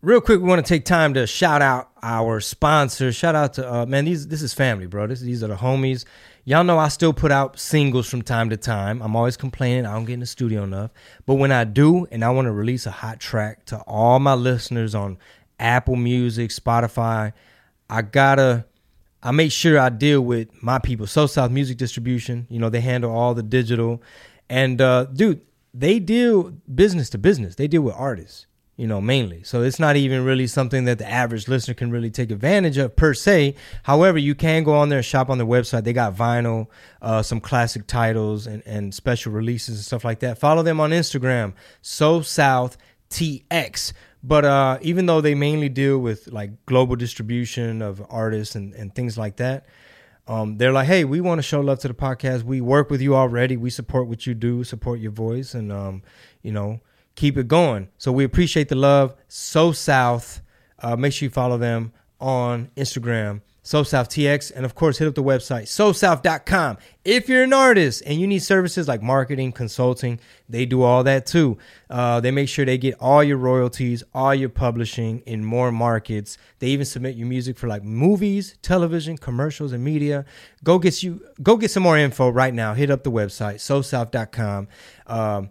Real 0.00 0.22
quick, 0.22 0.40
we 0.40 0.48
want 0.48 0.64
to 0.64 0.68
take 0.68 0.84
time 0.86 1.14
to 1.14 1.26
shout 1.26 1.60
out 1.60 1.90
our 2.02 2.40
sponsors. 2.40 3.14
Shout 3.14 3.34
out 3.34 3.54
to 3.54 3.70
uh, 3.70 3.84
man, 3.84 4.06
these 4.06 4.28
this 4.28 4.40
is 4.40 4.54
family, 4.54 4.86
bro. 4.86 5.06
This, 5.06 5.20
these 5.20 5.42
are 5.42 5.48
the 5.48 5.56
homies. 5.56 6.06
Y'all 6.44 6.64
know 6.64 6.78
I 6.78 6.88
still 6.88 7.12
put 7.12 7.32
out 7.32 7.58
singles 7.58 8.08
from 8.08 8.22
time 8.22 8.48
to 8.50 8.56
time. 8.56 9.02
I'm 9.02 9.16
always 9.16 9.36
complaining 9.36 9.84
I 9.84 9.92
don't 9.92 10.04
get 10.04 10.14
in 10.14 10.20
the 10.20 10.26
studio 10.26 10.62
enough, 10.62 10.92
but 11.26 11.34
when 11.34 11.52
I 11.52 11.64
do, 11.64 12.06
and 12.10 12.24
I 12.24 12.30
want 12.30 12.46
to 12.46 12.52
release 12.52 12.86
a 12.86 12.90
hot 12.90 13.20
track 13.20 13.66
to 13.66 13.78
all 13.80 14.18
my 14.20 14.34
listeners 14.34 14.94
on 14.94 15.18
Apple 15.58 15.96
Music, 15.96 16.50
Spotify, 16.50 17.32
I 17.88 18.02
gotta 18.02 18.66
I 19.22 19.32
make 19.32 19.50
sure 19.50 19.78
I 19.78 19.88
deal 19.88 20.20
with 20.20 20.62
my 20.62 20.78
people. 20.78 21.06
So 21.06 21.26
South 21.26 21.50
Music 21.50 21.76
Distribution, 21.78 22.46
you 22.48 22.60
know, 22.60 22.68
they 22.68 22.80
handle 22.80 23.10
all 23.10 23.34
the 23.34 23.42
digital. 23.42 24.02
And 24.48 24.80
uh, 24.80 25.06
dude, 25.06 25.40
they 25.74 25.98
deal 25.98 26.52
business 26.72 27.10
to 27.10 27.18
business. 27.18 27.56
They 27.56 27.66
deal 27.66 27.82
with 27.82 27.94
artists, 27.96 28.46
you 28.76 28.86
know, 28.86 29.00
mainly. 29.00 29.42
So 29.42 29.62
it's 29.62 29.80
not 29.80 29.96
even 29.96 30.24
really 30.24 30.46
something 30.46 30.84
that 30.84 30.98
the 30.98 31.10
average 31.10 31.48
listener 31.48 31.74
can 31.74 31.90
really 31.90 32.10
take 32.10 32.30
advantage 32.30 32.78
of 32.78 32.94
per 32.94 33.14
se. 33.14 33.56
However, 33.82 34.16
you 34.16 34.36
can 34.36 34.62
go 34.62 34.74
on 34.74 34.90
there 34.90 34.98
and 34.98 35.04
shop 35.04 35.28
on 35.28 35.38
their 35.38 35.46
website. 35.46 35.82
They 35.82 35.92
got 35.92 36.14
vinyl, 36.14 36.68
uh, 37.02 37.22
some 37.22 37.40
classic 37.40 37.88
titles 37.88 38.46
and, 38.46 38.62
and 38.64 38.94
special 38.94 39.32
releases 39.32 39.76
and 39.76 39.84
stuff 39.84 40.04
like 40.04 40.20
that. 40.20 40.38
Follow 40.38 40.62
them 40.62 40.78
on 40.78 40.90
Instagram, 40.90 41.54
So 41.82 42.22
South 42.22 42.76
TX. 43.10 43.92
But 44.22 44.44
uh, 44.44 44.78
even 44.82 45.06
though 45.06 45.20
they 45.20 45.34
mainly 45.34 45.68
deal 45.68 45.98
with 45.98 46.26
like 46.28 46.66
global 46.66 46.96
distribution 46.96 47.82
of 47.82 48.04
artists 48.10 48.54
and, 48.54 48.74
and 48.74 48.94
things 48.94 49.16
like 49.16 49.36
that, 49.36 49.66
um, 50.28 50.58
they're 50.58 50.72
like, 50.72 50.88
hey, 50.88 51.04
we 51.04 51.20
want 51.20 51.38
to 51.38 51.42
show 51.42 51.60
love 51.60 51.78
to 51.80 51.88
the 51.88 51.94
podcast. 51.94 52.42
We 52.42 52.60
work 52.60 52.90
with 52.90 53.00
you 53.00 53.14
already. 53.14 53.56
We 53.56 53.70
support 53.70 54.08
what 54.08 54.26
you 54.26 54.34
do, 54.34 54.64
support 54.64 54.98
your 54.98 55.12
voice, 55.12 55.54
and 55.54 55.70
um, 55.70 56.02
you 56.42 56.50
know, 56.50 56.80
keep 57.14 57.36
it 57.36 57.46
going. 57.46 57.88
So 57.98 58.10
we 58.10 58.24
appreciate 58.24 58.68
the 58.68 58.74
love. 58.74 59.14
So 59.28 59.70
South, 59.70 60.40
uh, 60.80 60.96
make 60.96 61.12
sure 61.12 61.26
you 61.26 61.30
follow 61.30 61.58
them 61.58 61.92
on 62.20 62.70
Instagram. 62.76 63.42
So 63.66 63.82
South 63.82 64.08
TX, 64.10 64.52
and 64.54 64.64
of 64.64 64.76
course, 64.76 64.98
hit 64.98 65.08
up 65.08 65.16
the 65.16 65.24
website 65.24 65.64
SoSouth.com. 65.64 66.78
If 67.04 67.28
you're 67.28 67.42
an 67.42 67.52
artist 67.52 68.00
and 68.06 68.20
you 68.20 68.28
need 68.28 68.38
services 68.38 68.86
like 68.86 69.02
marketing, 69.02 69.50
consulting, 69.50 70.20
they 70.48 70.66
do 70.66 70.84
all 70.84 71.02
that 71.02 71.26
too. 71.26 71.58
Uh, 71.90 72.20
they 72.20 72.30
make 72.30 72.48
sure 72.48 72.64
they 72.64 72.78
get 72.78 72.94
all 73.00 73.24
your 73.24 73.38
royalties, 73.38 74.04
all 74.14 74.32
your 74.36 74.50
publishing 74.50 75.18
in 75.26 75.44
more 75.44 75.72
markets. 75.72 76.38
They 76.60 76.68
even 76.68 76.86
submit 76.86 77.16
your 77.16 77.26
music 77.26 77.58
for 77.58 77.66
like 77.66 77.82
movies, 77.82 78.56
television, 78.62 79.18
commercials, 79.18 79.72
and 79.72 79.82
media. 79.82 80.26
Go 80.62 80.78
get 80.78 81.02
you 81.02 81.20
go 81.42 81.56
get 81.56 81.72
some 81.72 81.82
more 81.82 81.98
info 81.98 82.28
right 82.28 82.54
now. 82.54 82.72
Hit 82.74 82.88
up 82.88 83.02
the 83.02 83.10
website 83.10 83.56
SoSouth.com. 83.56 84.68
Um, 85.08 85.50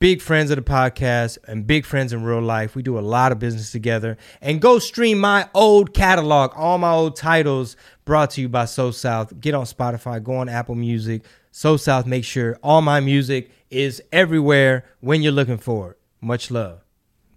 big 0.00 0.20
friends 0.20 0.50
of 0.50 0.56
the 0.56 0.62
podcast 0.62 1.38
and 1.46 1.66
big 1.66 1.84
friends 1.84 2.12
in 2.12 2.22
real 2.22 2.40
life. 2.40 2.74
We 2.74 2.82
do 2.82 2.98
a 2.98 3.00
lot 3.00 3.32
of 3.32 3.38
business 3.38 3.70
together. 3.72 4.16
And 4.40 4.60
go 4.60 4.78
stream 4.78 5.18
my 5.18 5.48
old 5.54 5.94
catalog, 5.94 6.52
all 6.56 6.78
my 6.78 6.92
old 6.92 7.16
titles 7.16 7.76
brought 8.04 8.30
to 8.30 8.40
you 8.40 8.48
by 8.48 8.64
So 8.64 8.90
South. 8.90 9.38
Get 9.40 9.54
on 9.54 9.64
Spotify, 9.64 10.22
go 10.22 10.36
on 10.36 10.48
Apple 10.48 10.74
Music. 10.74 11.22
So 11.50 11.76
South, 11.76 12.06
make 12.06 12.24
sure 12.24 12.58
all 12.62 12.82
my 12.82 13.00
music 13.00 13.50
is 13.70 14.02
everywhere 14.12 14.84
when 15.00 15.22
you're 15.22 15.32
looking 15.32 15.58
for 15.58 15.92
it. 15.92 15.98
Much 16.20 16.50
love. 16.50 16.84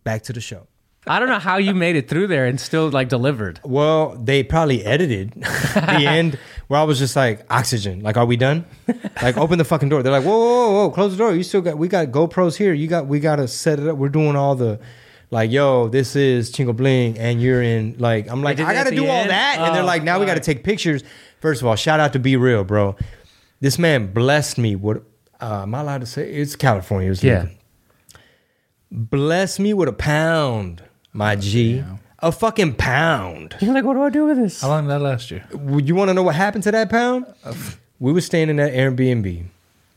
Back 0.03 0.23
to 0.23 0.33
the 0.33 0.41
show. 0.41 0.67
I 1.07 1.17
don't 1.19 1.29
know 1.29 1.39
how 1.39 1.57
you 1.57 1.73
made 1.73 1.95
it 1.95 2.07
through 2.07 2.27
there 2.27 2.45
and 2.45 2.59
still 2.59 2.89
like 2.89 3.09
delivered. 3.09 3.59
Well, 3.65 4.15
they 4.15 4.43
probably 4.43 4.85
edited 4.85 5.31
the 5.73 6.05
end 6.07 6.37
where 6.71 6.79
I 6.79 6.83
was 6.83 6.99
just 6.99 7.17
like, 7.17 7.45
oxygen. 7.49 7.99
Like, 8.01 8.15
are 8.15 8.25
we 8.25 8.37
done? 8.37 8.65
Like, 9.21 9.35
open 9.37 9.57
the 9.57 9.65
fucking 9.65 9.89
door. 9.89 10.01
They're 10.03 10.11
like, 10.11 10.23
whoa, 10.23 10.39
whoa, 10.39 10.71
whoa, 10.71 10.89
close 10.91 11.11
the 11.11 11.17
door. 11.17 11.35
You 11.35 11.43
still 11.43 11.59
got, 11.61 11.77
we 11.77 11.87
got 11.89 12.07
GoPros 12.07 12.55
here. 12.55 12.73
You 12.73 12.87
got, 12.87 13.07
we 13.07 13.19
got 13.19 13.35
to 13.35 13.47
set 13.47 13.77
it 13.77 13.87
up. 13.89 13.97
We're 13.97 14.07
doing 14.09 14.37
all 14.37 14.55
the, 14.55 14.79
like, 15.31 15.51
yo, 15.51 15.89
this 15.89 16.15
is 16.15 16.49
Chingo 16.51 16.73
Bling, 16.75 17.19
and 17.19 17.41
you're 17.41 17.61
in, 17.61 17.97
like, 17.99 18.29
I'm 18.29 18.41
like, 18.41 18.59
I 18.61 18.73
got 18.73 18.85
to 18.87 18.95
do 18.95 19.05
all 19.05 19.11
end? 19.11 19.29
that. 19.31 19.57
And 19.59 19.75
they're 19.75 19.83
Oh, 19.83 19.85
like, 19.85 20.03
now 20.03 20.17
we 20.19 20.25
got 20.25 20.35
to 20.35 20.39
take 20.39 20.63
pictures. 20.63 21.03
First 21.41 21.61
of 21.61 21.67
all, 21.67 21.75
shout 21.75 21.99
out 21.99 22.13
to 22.13 22.19
B-Real, 22.19 22.63
bro. 22.63 22.95
This 23.59 23.77
man 23.77 24.13
blessed 24.13 24.57
me 24.57 24.75
with, 24.77 25.03
uh, 25.41 25.63
am 25.63 25.75
I 25.75 25.81
allowed 25.81 26.01
to 26.01 26.07
say? 26.07 26.31
It's 26.31 26.55
California. 26.55 27.07
It 27.07 27.09
was 27.11 27.23
Yeah. 27.23 27.47
Bless 28.91 29.59
me 29.59 29.73
with 29.73 29.89
a 29.89 29.93
pound, 29.93 30.83
my 31.13 31.35
G. 31.35 31.83
A 32.23 32.31
fucking 32.31 32.75
pound. 32.75 33.55
You're 33.61 33.73
like, 33.73 33.83
what 33.83 33.95
do 33.95 34.03
I 34.03 34.09
do 34.09 34.25
with 34.25 34.37
this? 34.37 34.61
How 34.61 34.67
long 34.67 34.83
did 34.83 34.91
that 34.91 34.99
last 34.99 35.31
you? 35.31 35.41
Would 35.53 35.87
you 35.87 35.95
want 35.95 36.09
to 36.09 36.13
know 36.13 36.21
what 36.21 36.35
happened 36.35 36.63
to 36.65 36.71
that 36.71 36.89
pound? 36.89 37.25
Uh, 37.43 37.53
we 37.99 38.13
were 38.13 38.21
staying 38.21 38.49
in 38.49 38.57
that 38.57 38.73
Airbnb 38.73 39.45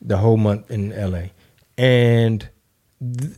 the 0.00 0.16
whole 0.16 0.38
month 0.38 0.70
in 0.70 0.90
LA, 0.90 1.28
and 1.76 2.48
th- 3.00 3.32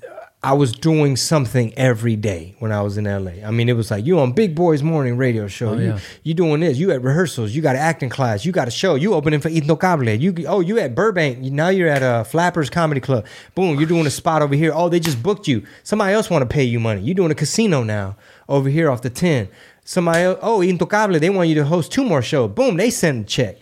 I 0.46 0.52
was 0.52 0.70
doing 0.70 1.16
something 1.16 1.74
every 1.76 2.14
day 2.14 2.54
when 2.60 2.70
I 2.70 2.80
was 2.82 2.96
in 2.96 3.04
LA. 3.04 3.44
I 3.44 3.50
mean, 3.50 3.68
it 3.68 3.72
was 3.72 3.90
like 3.90 4.06
you 4.06 4.20
on 4.20 4.30
Big 4.30 4.54
Boy's 4.54 4.80
morning 4.80 5.16
radio 5.16 5.48
show. 5.48 5.70
Oh, 5.70 5.78
you, 5.78 5.86
yeah. 5.86 5.98
you 6.22 6.34
doing 6.34 6.60
this. 6.60 6.78
You 6.78 6.92
at 6.92 7.02
rehearsals. 7.02 7.50
You 7.50 7.62
got 7.62 7.74
an 7.74 7.82
acting 7.82 8.10
class. 8.10 8.44
You 8.44 8.52
got 8.52 8.68
a 8.68 8.70
show. 8.70 8.94
You 8.94 9.14
opening 9.14 9.40
for 9.40 9.50
Intocable. 9.50 10.20
You 10.20 10.46
oh 10.46 10.60
you 10.60 10.78
at 10.78 10.94
Burbank. 10.94 11.38
Now 11.40 11.70
you're 11.70 11.88
at 11.88 12.02
a 12.02 12.24
Flappers 12.24 12.70
Comedy 12.70 13.00
Club. 13.00 13.26
Boom, 13.56 13.80
you're 13.80 13.88
doing 13.88 14.06
a 14.06 14.10
spot 14.10 14.42
over 14.42 14.54
here. 14.54 14.70
Oh, 14.72 14.88
they 14.88 15.00
just 15.00 15.20
booked 15.20 15.48
you. 15.48 15.66
Somebody 15.82 16.14
else 16.14 16.30
want 16.30 16.42
to 16.42 16.46
pay 16.46 16.62
you 16.62 16.78
money. 16.78 17.00
You're 17.00 17.16
doing 17.16 17.32
a 17.32 17.34
casino 17.36 17.82
now 17.82 18.14
over 18.48 18.68
here 18.68 18.90
off 18.90 19.02
the 19.02 19.10
ten. 19.10 19.48
Somebody 19.84 20.22
else, 20.22 20.38
oh 20.42 20.58
Intocable. 20.60 21.20
They 21.20 21.30
want 21.30 21.48
you 21.48 21.54
to 21.56 21.64
host 21.64 21.92
two 21.92 22.04
more 22.04 22.22
shows. 22.22 22.50
Boom, 22.50 22.76
they 22.76 22.90
send 22.90 23.24
a 23.24 23.28
check. 23.28 23.56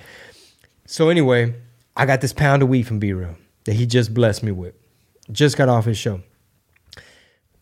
So 0.87 1.09
anyway, 1.09 1.55
I 1.97 2.07
got 2.07 2.21
this 2.21 2.33
pound 2.33 2.63
of 2.63 2.69
weed 2.69 2.87
from 2.87 2.99
B-Real 2.99 3.37
that 3.65 3.75
he 3.75 3.87
just 3.87 4.15
blessed 4.15 4.43
me 4.43 4.53
with. 4.53 4.75
Just 5.31 5.57
got 5.57 5.69
off 5.69 5.85
his 5.85 5.99
show. 5.99 6.21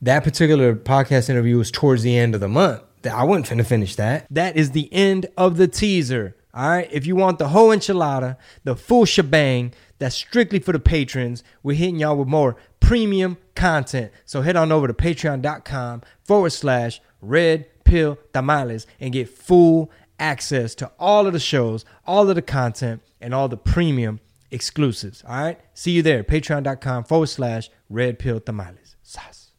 That 0.01 0.25
particular 0.25 0.75
podcast 0.75 1.29
interview 1.29 1.59
was 1.59 1.71
towards 1.71 2.03
the 2.03 2.17
end 2.17 2.35
of 2.35 2.41
the 2.41 2.49
month. 2.49 2.83
I 3.05 3.25
wasn't 3.25 3.47
finna 3.47 3.67
finish 3.67 3.97
that. 3.97 4.27
That 4.31 4.57
is 4.57 4.73
the 4.73 4.93
end 4.93 5.27
of 5.37 5.57
the 5.57 5.69
teaser. 5.69 6.37
All 6.55 6.69
right. 6.69 6.89
If 6.91 7.07
you 7.07 7.17
want 7.17 7.39
the 7.39 7.49
whole 7.49 7.69
enchilada, 7.69 8.37
the 8.65 8.77
full 8.77 9.05
shebang, 9.05 9.73
that's 9.99 10.15
strictly 10.15 10.59
for 10.59 10.73
the 10.73 10.81
patrons. 10.81 11.43
We're 11.63 11.77
hitting 11.77 11.97
y'all 11.97 12.17
with 12.17 12.29
more 12.29 12.57
premium 12.81 13.39
content. 13.55 14.13
So 14.25 14.43
head 14.43 14.57
on 14.57 14.73
over 14.73 14.87
to 14.87 14.95
patreon.com 14.95 16.03
forward 16.25 16.51
slash 16.51 17.01
red 17.23 17.67
pill 17.85 18.19
tamales 18.35 18.87
and 19.01 19.13
get 19.13 19.29
full 19.29 19.91
access 20.19 20.75
to 20.75 20.91
all 20.99 21.27
of 21.27 21.33
the 21.33 21.41
shows, 21.41 21.85
all 22.07 22.29
of 22.29 22.37
the 22.37 22.43
content, 22.43 23.03
and 23.21 23.35
all 23.35 23.49
the 23.49 23.57
premium 23.57 24.21
exclusives. 24.51 25.25
All 25.27 25.43
right. 25.43 25.61
See 25.75 25.93
you 25.93 26.03
there. 26.03 26.23
Patreon.com 26.23 27.05
forward 27.05 27.29
slash 27.29 27.71
red 27.89 28.19
pill 28.19 28.41
tamales. 28.41 28.97
Sas. 29.03 29.42